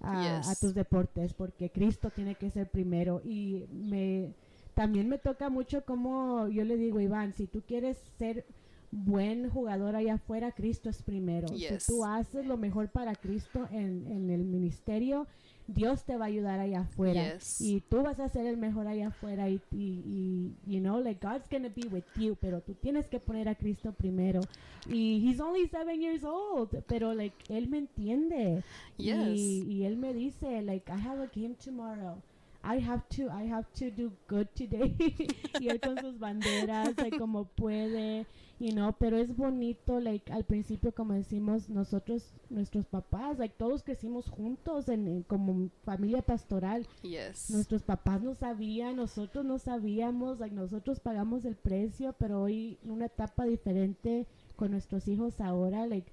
[0.00, 0.48] a, Yes.
[0.48, 3.20] a tus deportes porque Cristo tiene que ser primero.
[3.24, 4.30] Y me
[4.74, 8.44] también me toca mucho como yo le digo, Iván, si tú quieres ser
[8.90, 11.48] buen jugador allá afuera, Cristo es primero.
[11.48, 11.82] Yes.
[11.82, 15.26] Si tú haces lo mejor para Cristo en, en el ministerio,
[15.66, 17.34] Dios te va a ayudar allá afuera.
[17.34, 17.60] Yes.
[17.60, 21.26] Y tú vas a ser el mejor allá afuera y, y, y you know, like
[21.26, 24.40] God's gonna be with you, pero tú tienes que poner a Cristo primero.
[24.88, 28.62] Y he's only seven years old, pero like él me entiende.
[28.96, 29.28] Yes.
[29.36, 32.22] Y, y él me dice, like, I have a game tomorrow.
[32.66, 34.96] I have to, I have to do good today.
[35.60, 38.26] y él con sus banderas, like, como puede,
[38.58, 43.82] you know, pero es bonito, like, al principio, como decimos, nosotros, nuestros papás, like, todos
[43.82, 46.86] crecimos juntos en, en- como familia pastoral.
[47.02, 47.50] Yes.
[47.50, 52.92] Nuestros papás no sabían, nosotros no sabíamos, like, nosotros pagamos el precio, pero hoy en
[52.92, 56.10] una etapa diferente con nuestros hijos ahora, like,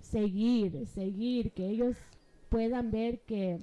[0.00, 1.96] seguir, seguir, que ellos
[2.48, 3.58] puedan ver que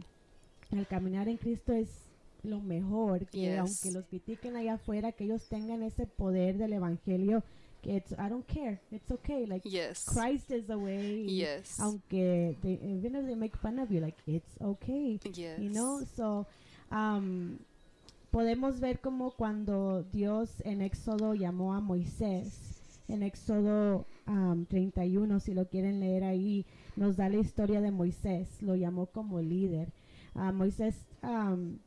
[0.72, 2.05] el caminar en Cristo es
[2.46, 3.60] lo mejor, que Yes.
[3.60, 7.44] aunque los critiquen allá afuera, que ellos tengan ese poder del evangelio,
[7.82, 10.06] que it's, I don't care, it's okay, like Yes.
[10.06, 11.26] Christ is the way.
[11.28, 11.80] Yes.
[11.80, 15.60] Aunque they, even if they make fun of you, like it's okay Yes.
[15.60, 16.48] you know so
[16.92, 17.58] um,
[18.32, 25.54] podemos ver como cuando Dios en Éxodo llamó a Moisés en Éxodo um, 31 si
[25.54, 26.66] lo quieren leer ahí
[26.96, 29.90] nos da la historia de Moisés lo llamó como líder
[30.38, 31.78] Ah, Moisés um,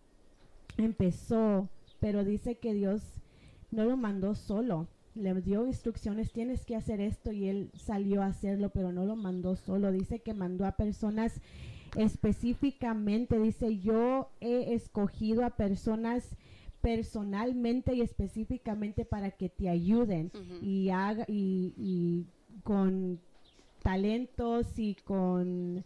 [0.78, 1.68] empezó
[2.00, 3.02] pero dice que Dios
[3.70, 4.88] no lo mandó solo.
[5.14, 9.16] Le dio instrucciones, tienes que hacer esto y él salió a hacerlo, pero no lo
[9.16, 9.90] mandó solo.
[9.90, 11.40] Dice que mandó a personas
[11.96, 16.36] específicamente, dice, yo he escogido a personas
[16.80, 20.30] personalmente y específicamente para que te ayuden.
[20.62, 22.26] Y haga y, y
[22.62, 23.18] con
[23.82, 25.84] talentos y con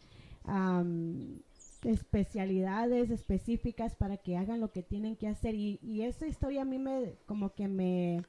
[1.84, 6.64] especialidades específicas para que hagan lo que tienen que hacer y, y esa historia a
[6.64, 8.22] mí me como que me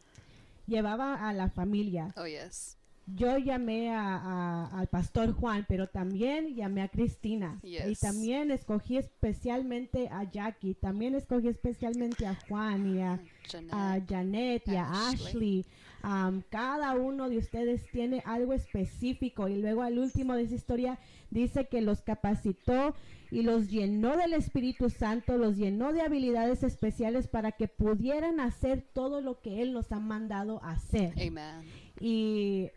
[0.67, 2.77] llevaba a la familia Oh, yes.
[3.05, 7.59] yo llamé a, a- al pastor Juan, pero también llamé a Cristina.
[7.61, 13.73] Y también escogí especialmente a Jackie, también escogí especialmente a Juan y a, Jeanette.
[13.73, 15.25] a Janet y a Ashley.
[15.27, 15.65] Ashley.
[16.05, 20.99] Am, cada uno de ustedes tiene algo específico y luego al último de esa historia
[21.31, 22.93] dice que los capacitó
[23.31, 28.81] y los llenó del Espíritu Santo, los llenó de habilidades especiales para que pudieran hacer
[28.93, 31.13] todo lo que Él nos ha mandado hacer.
[31.13, 31.63] Amen.
[32.01, 32.69] Y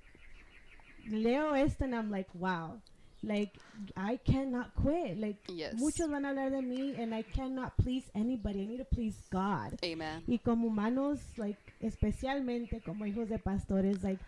[1.09, 2.81] leo esto and I'm like, wow.
[3.27, 3.53] Like,
[3.97, 5.19] I cannot quit.
[5.19, 5.75] Like, Yes.
[5.75, 8.61] muchos van a hablar de mí and I cannot please anybody.
[8.63, 9.75] I need to please God.
[9.85, 10.23] Amen.
[10.29, 14.23] Y como humanos, like, especialmente como hijos de pastores, like,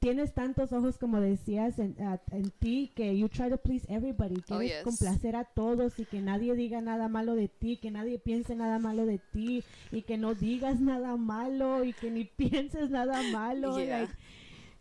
[0.00, 4.36] tienes tantos ojos como decías en, a- en ti que you try to please everybody,
[4.50, 4.82] Oh, quieres yes.
[4.82, 8.78] complacer a todos y que nadie diga nada malo de ti, que nadie piense nada
[8.78, 13.78] malo de ti y que no digas nada malo y que ni pienses nada malo,
[13.78, 14.00] Yeah.
[14.00, 14.12] like,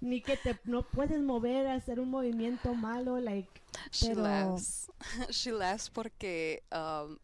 [0.04, 3.50] ni que te no puedes mover hacer un movimiento malo, like,
[3.92, 4.90] She pero laughs.
[5.32, 7.20] she laughs porque um,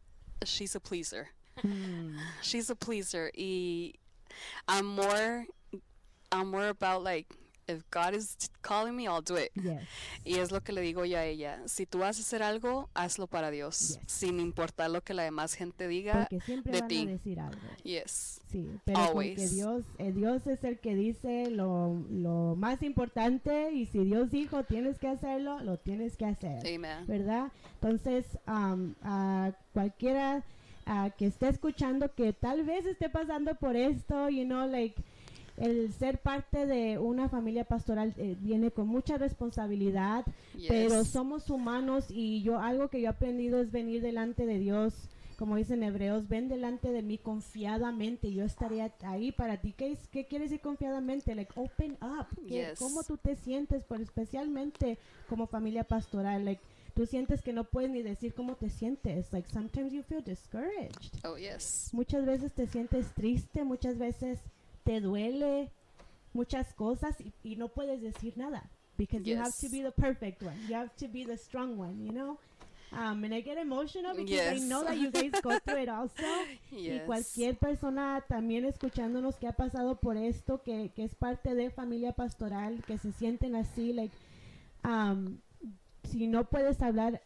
[0.46, 1.28] she's a pleaser.
[1.62, 3.32] mm, She's a pleaser.
[3.38, 3.94] Y
[4.68, 5.46] I'm more,
[6.32, 7.28] I'm more about like,
[7.70, 9.52] if God is calling me, I'll do it.
[9.56, 9.82] yes,
[10.26, 11.60] Y es lo que le digo yo a ella.
[11.68, 13.98] Si tú vas a hacer algo, hazlo para Dios.
[14.00, 14.12] Yes.
[14.12, 16.28] Sin importar lo que la demás gente diga.
[16.30, 17.04] porque siempre de van ti.
[17.04, 17.62] a decir algo.
[17.84, 18.42] Yes.
[18.52, 19.52] Sí, pero Always.
[19.54, 24.64] Dios, eh, Dios es el que dice lo, lo más importante y si Dios dijo
[24.64, 27.06] tienes que hacerlo, lo tienes que hacer, Amen.
[27.06, 27.52] ¿verdad?
[27.76, 30.44] Entonces, am, a cualquiera
[30.88, 35.00] ah, que esté escuchando que tal vez esté pasando por esto, you know, like
[35.60, 40.26] el ser parte de una familia pastoral eh, viene con mucha responsabilidad,
[40.68, 44.94] pero somos humanos y yo algo que yo he aprendido es venir delante de Dios,
[45.38, 49.74] como dicen hebreos, ven delante de mí confiadamente, yo estaré ahí para ti.
[49.76, 51.36] ¿Qué, es- qué quiere decir confiadamente?
[51.36, 52.28] Like open up.
[52.48, 52.80] ¿Qué- Yes.
[52.80, 53.84] ¿Cómo tú te sientes?
[53.84, 54.98] Por especialmente
[55.28, 56.62] como familia pastoral, like
[56.94, 59.32] tú sientes que no puedes ni decir cómo te sientes.
[59.32, 61.24] Like sometimes you feel discouraged.
[61.26, 61.90] Oh, yes.
[61.94, 64.40] Muchas veces te sientes triste, muchas veces
[64.84, 65.72] te duele
[66.34, 68.70] muchas cosas y, y no puedes decir nada
[69.00, 70.54] because you have to be the perfect one.
[70.68, 72.38] You have to be the strong one, you know?
[72.92, 76.24] Um, and I get emotional because I know that you guys go through it also.
[76.72, 81.70] Y cualquier persona también escuchándonos que ha pasado por esto, que, que es parte de
[81.70, 84.16] familia pastoral, que se sienten así, like,
[84.84, 85.38] um,
[86.04, 87.22] si no puedes hablar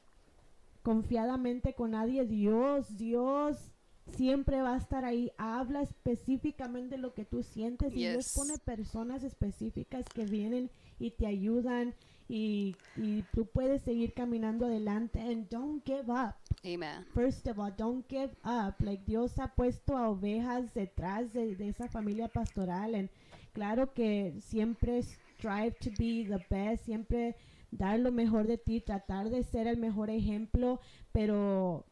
[0.84, 3.73] confiadamente con nadie, Dios, Dios
[4.12, 5.32] siempre va a estar ahí.
[5.38, 8.34] Habla específicamente lo que tú sientes y Dios Yes.
[8.36, 11.94] pone personas específicas que vienen y te ayudan
[12.30, 15.20] y, y tú puedes seguir caminando adelante.
[15.20, 16.36] And don't give up.
[16.66, 17.06] Amen.
[17.14, 18.76] First of all, don't give up.
[18.80, 22.96] Like Dios ha puesto a ovejas detrás de, de esa familia pastoral.
[22.96, 23.10] And
[23.54, 27.36] claro que siempre strive to be the best, siempre
[27.72, 30.80] dar lo mejor de ti, tratar de ser el mejor ejemplo,
[31.12, 31.86] pero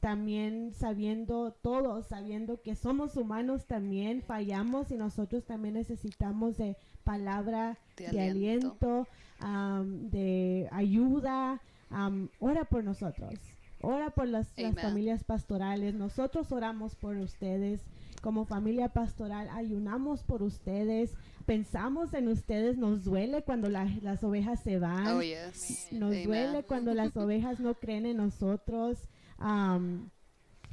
[0.00, 7.78] también sabiendo todos, sabiendo que somos humanos también, fallamos y nosotros también necesitamos de palabra
[7.96, 9.06] De de, aliento, aliento.
[9.40, 11.60] am, de ayuda.
[11.90, 13.34] am, ora por nosotros.
[13.82, 14.48] ora por las,
[14.80, 15.94] familias pastorales.
[15.94, 17.80] Nosotros oramos por ustedes.
[18.22, 21.14] Como familia pastoral, ayunamos por ustedes.
[21.46, 22.76] Pensamos en ustedes.
[22.76, 25.06] Nos duele cuando la- las ovejas se van.
[25.06, 25.88] Oh, yes.
[25.92, 26.24] Nos Amen.
[26.26, 28.98] duele cuando las ovejas no creen en nosotros,
[29.40, 30.10] am,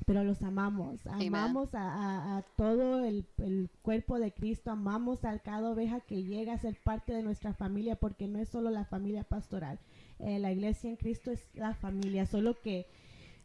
[0.06, 1.00] pero los amamos.
[1.08, 6.24] Amamos a, a- a todo el, el cuerpo de Cristo, amamos a cada oveja que
[6.24, 9.80] llega a ser parte de nuestra familia, porque no es solo la familia pastoral.
[10.20, 12.86] Eh, la iglesia en Cristo es la familia, solo que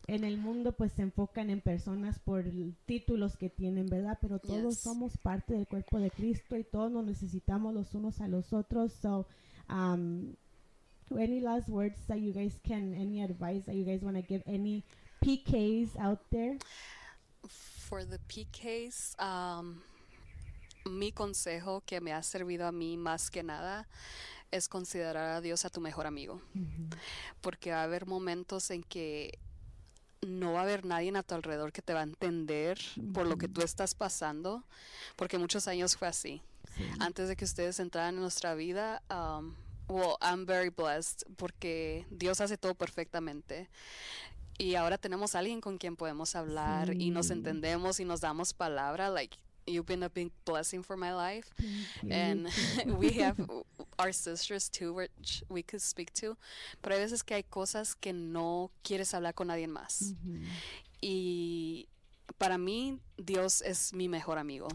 [0.08, 2.44] en el mundo pues se enfocan en personas por
[2.86, 4.18] títulos que tienen, ¿verdad?
[4.20, 4.78] Pero todos Yes.
[4.80, 8.92] somos parte del cuerpo de Cristo y todos nos necesitamos los unos a los otros.
[8.92, 9.26] So,
[9.68, 10.34] um,
[11.16, 14.42] any last words that you guys can, any advice that you guys want to give,
[14.46, 14.82] any
[15.22, 16.58] PKs out there?
[17.48, 19.80] For the PKs, um,
[20.86, 23.86] mi consejo que me ha servido a mí más que nada
[24.50, 26.40] es considerar a Dios a tu mejor amigo.
[27.40, 29.38] Porque va a haber momentos en que
[30.20, 32.78] no va a haber nadie a tu alrededor que te va a entender
[33.12, 34.64] por lo que tú estás pasando,
[35.16, 36.42] porque muchos años fue así.
[36.76, 36.84] Sí.
[37.00, 39.54] Antes de que ustedes entraran en nuestra vida, um,
[39.88, 43.68] well, I'm very blessed porque Dios hace todo perfectamente.
[44.62, 48.52] Y ahora tenemos a alguien con quien podemos hablar y nos entendemos y nos damos
[48.54, 49.10] palabra.
[49.10, 49.36] Like,
[49.66, 51.52] you've been a big blessing for my life.
[52.08, 52.46] And
[52.96, 53.36] we have
[53.98, 56.36] our sisters too, which we could speak to.
[56.80, 60.14] Pero hay veces que hay cosas que no quieres hablar con nadie más.
[61.00, 61.88] Y
[62.38, 64.68] para mí, Dios es mi mejor amigo.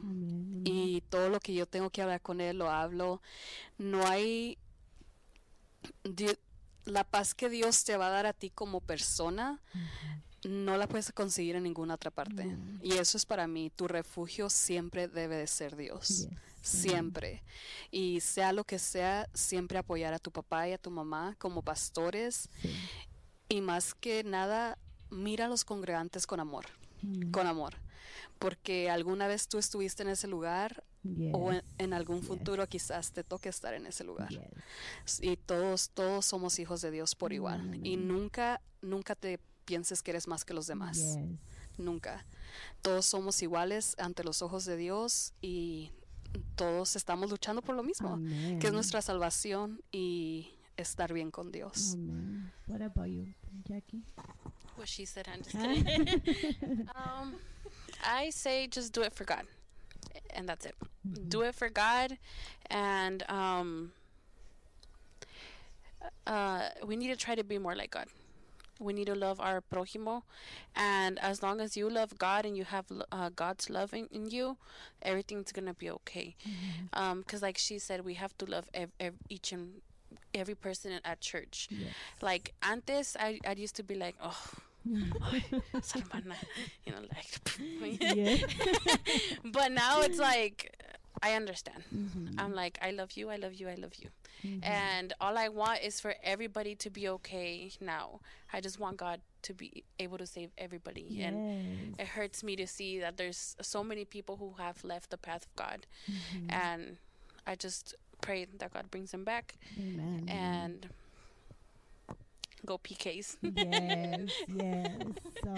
[0.66, 3.22] Y todo lo que yo tengo que hablar con Él lo hablo.
[3.78, 4.58] No hay.
[6.88, 9.62] La paz que Dios te va a dar a ti como persona,
[10.44, 12.56] no la puedes conseguir en ninguna otra parte.
[12.82, 13.70] Y eso es para mí.
[13.76, 16.28] Tu refugio siempre debe de ser Dios.
[16.30, 16.40] Yes.
[16.62, 17.44] Siempre.
[17.92, 21.62] Y sea lo que sea, siempre apoyar a tu papá y a tu mamá como
[21.62, 22.50] pastores.
[22.62, 22.74] Sí.
[23.50, 24.78] Y más que nada,
[25.10, 26.66] mira a los congregantes con amor.
[27.04, 27.32] Amén.
[27.32, 27.76] Con amor.
[28.40, 30.84] Porque alguna vez tú estuviste en ese lugar
[31.34, 31.64] o en, Yes.
[31.80, 32.28] en algún yes.
[32.28, 34.30] futuro quizás te toque estar en ese lugar.
[34.30, 35.20] Yes.
[35.22, 37.62] Y todos, todos somos hijos de Dios por igual.
[37.86, 38.08] Y Amén.
[38.08, 40.98] nunca, nunca te pienses que eres más que los demás.
[40.98, 41.18] Yes.
[41.78, 42.26] Nunca.
[42.82, 45.92] Todos somos iguales ante los ojos de Dios y
[46.56, 48.60] todos estamos luchando por lo mismo, Amén.
[48.60, 51.94] que es nuestra salvación y estar bien con Dios.
[51.94, 52.52] Amén.
[52.68, 53.34] What about you,
[53.66, 54.04] Jackie?
[54.76, 56.88] What she said, I'm just kidding.
[56.96, 57.36] um,
[58.06, 59.46] I say just do it for God,
[60.32, 60.76] and that's it.
[61.30, 62.18] Do it for God,
[62.70, 63.92] and um,
[66.26, 68.08] uh, we need to try to be more like God.
[68.80, 70.22] We need to love our prójimo,
[70.76, 74.30] and as long as you love God and you have uh, God's love in, in
[74.30, 74.58] you,
[75.02, 76.36] everything's gonna be okay.
[76.94, 79.82] Um, because like she said, we have to love ev- ev- each and
[80.36, 81.68] every person at church.
[81.72, 81.90] Yes.
[82.22, 84.38] Like antes, I I used to be like, oh.
[85.78, 86.36] esa hermana,"
[86.86, 87.44] you know, like,
[89.46, 90.74] but now it's like
[91.22, 91.84] I understand.
[91.94, 92.36] Mhm.
[92.38, 94.10] I'm like, I love you, I love you, I love you.
[94.46, 94.64] Mhm.
[94.64, 98.20] And all I want is for everybody to be okay now.
[98.54, 101.22] I just want God to be able to save everybody.
[101.24, 101.36] And
[102.00, 105.46] it hurts me to see that there's so many people who have left the path
[105.50, 105.88] of God.
[106.08, 106.52] Mhm.
[106.52, 106.98] And
[107.48, 110.26] I just pray that God brings them back Amen.
[110.30, 110.90] and
[112.68, 113.40] go PKs.
[113.42, 114.92] Yes, yes.
[115.42, 115.56] So,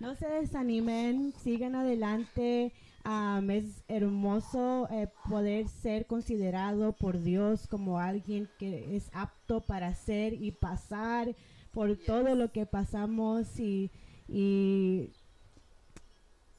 [0.00, 2.72] no se desanimen, sigan adelante.
[3.04, 9.88] Am, es hermoso eh, poder ser considerado por Dios como alguien que es apto para
[9.88, 11.34] hacer y pasar
[11.72, 13.90] por todo lo que pasamos y,
[14.28, 15.12] y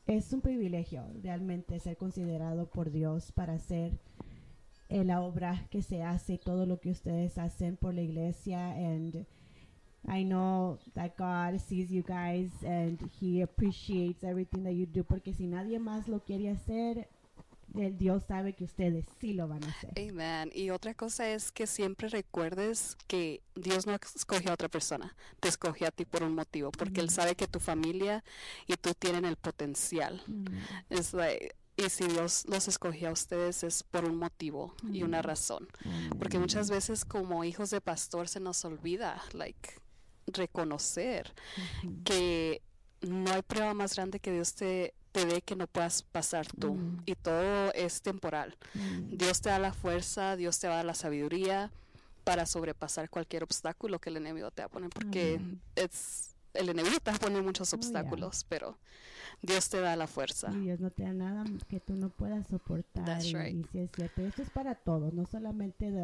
[0.07, 3.99] es un privilegio realmente ser considerado por Dios para hacer
[4.89, 8.71] eh, la obra que se hace y todo lo que ustedes hacen por la iglesia
[8.71, 9.27] and
[10.07, 15.33] I know that God sees you guys and he appreciates everything that you do porque
[15.33, 17.07] si nadie más lo quiere hacer
[17.75, 19.91] el Dios sabe que ustedes sí lo van a hacer.
[19.97, 20.51] Amen.
[20.53, 25.47] Y otra cosa es que siempre recuerdes que Dios no escogió a otra persona, te
[25.47, 27.15] escogió a ti por un motivo, porque Él Ujú.
[27.15, 28.25] sabe que tu familia
[28.67, 30.21] y tú tienen el potencial.
[31.13, 35.27] Like- y si Dios los escogió a ustedes es por un motivo y una Ujú.
[35.29, 35.67] razón.
[36.19, 39.69] Porque muchas veces como hijos de pastor se nos olvida, like,
[40.33, 41.33] reconocer
[42.03, 42.61] que
[43.01, 46.77] no hay prueba más grande que Dios te, te dé que no puedas pasar tú.
[47.05, 48.57] Y todo es temporal.
[49.09, 51.71] Dios te da la fuerza, Dios te da la sabiduría
[52.23, 55.41] para sobrepasar cualquier obstáculo que el enemigo te va a poner, porque
[55.75, 57.79] es, el enemigo te va a poner muchos Oh, yeah.
[57.79, 58.77] obstáculos, pero
[59.41, 60.51] Dios te da la fuerza.
[60.53, 63.05] Y Dios no te da nada que tú no puedas soportar.
[63.05, 63.55] That's y, right.
[63.55, 64.21] y sí es cierto.
[64.21, 66.03] Esto es para todos, no solamente de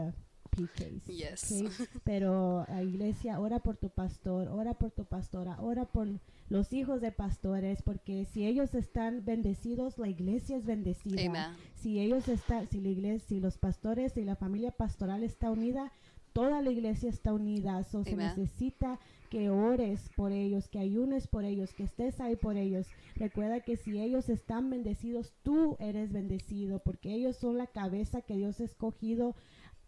[0.57, 1.05] PKs.
[1.05, 1.51] Yes.
[1.51, 1.71] ¿ok?
[2.03, 6.07] Pero uh, iglesia, ora por tu pastor, ora por tu pastora, ora por
[6.49, 11.21] los hijos de pastores, porque si ellos están bendecidos, la iglesia es bendecida.
[11.25, 11.57] Amen.
[11.75, 15.91] Si ellos están, si la iglesia, si los pastores y la familia pastoral está unida,
[16.33, 17.83] toda la iglesia está unida.
[17.83, 18.99] So, se necesita
[19.29, 22.87] que ores por ellos, que ayunes por ellos, que estés ahí por ellos.
[23.15, 28.35] Recuerda que si ellos están bendecidos, tú eres bendecido, porque ellos son la cabeza que
[28.35, 29.35] Dios ha escogido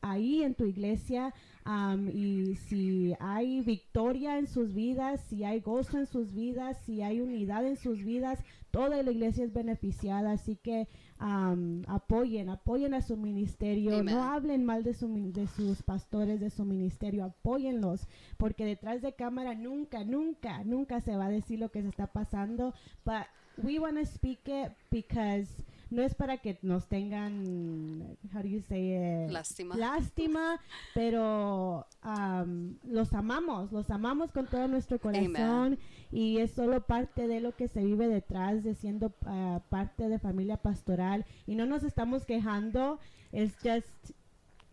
[0.01, 1.33] ahí en tu iglesia
[1.63, 7.01] am, y si hay victoria en sus vidas, si hay gozo en sus vidas, si
[7.01, 8.39] hay unidad en sus vidas,
[8.71, 10.87] toda la iglesia es beneficiada, así que
[11.17, 14.15] am, apoyen, apoyen a su ministerio, Amen.
[14.15, 19.13] no hablen mal de, su, de sus pastores, de su ministerio, apóyenlos, porque detrás de
[19.13, 22.73] cámara nunca, nunca, nunca se va a decir lo que se está pasando,
[23.05, 23.25] but
[23.63, 25.47] we want to speak it because
[25.89, 29.31] no es para que nos tengan, how do you say it?
[29.31, 29.75] Lástima.
[29.75, 30.59] Lástima,
[30.93, 35.79] pero am, los amamos, los amamos con todo nuestro corazón Amen.
[36.11, 40.19] y es solo parte de lo que se vive detrás de siendo ah, parte de
[40.19, 42.99] familia pastoral y no nos estamos quejando,
[43.31, 44.11] es just,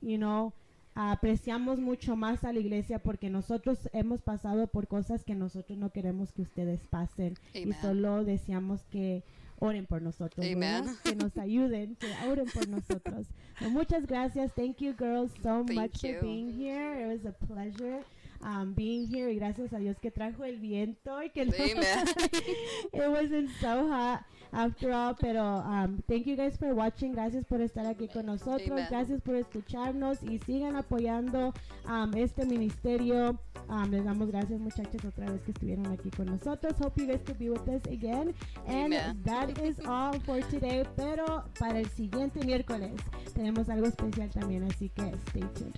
[0.01, 0.53] you know,
[0.95, 5.91] apreciamos mucho más a la iglesia porque nosotros hemos pasado por cosas que nosotros no
[5.91, 9.23] queremos que ustedes pasen y solo deseamos que
[9.59, 13.26] oren por nosotros, que nos ayuden, que oren por nosotros.
[13.59, 14.52] So, muchas gracias.
[14.54, 16.14] Thank you girls so Thank much you.
[16.14, 16.94] for being here.
[17.00, 18.02] It was a pleasure
[18.47, 21.53] um, being here y gracias a Dios que trajo el viento y que no-
[22.92, 24.20] it wasn't so hot
[24.53, 27.12] after all, pero um, thank you guys for watching.
[27.12, 28.70] Gracias por estar aquí con nosotros.
[28.70, 28.86] Amen.
[28.88, 31.53] Gracias por escucharnos y sigan apoyando
[31.88, 33.38] um, este ministerio.
[33.68, 36.74] Um, les damos gracias muchachos otra vez que estuvieron aquí con nosotros.
[36.80, 38.32] Hope you guys could be with us again.
[38.66, 39.22] And Amen.
[39.24, 40.84] that is all for today.
[40.97, 42.92] Pero para el siguiente miércoles
[43.34, 45.74] tenemos algo especial también, así que stay tuned.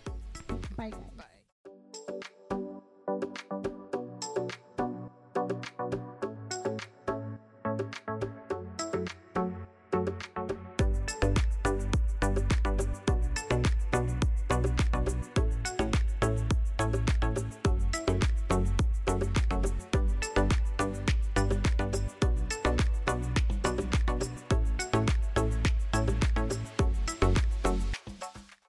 [0.76, 1.16] Bye guys.
[1.16, 1.37] Bye.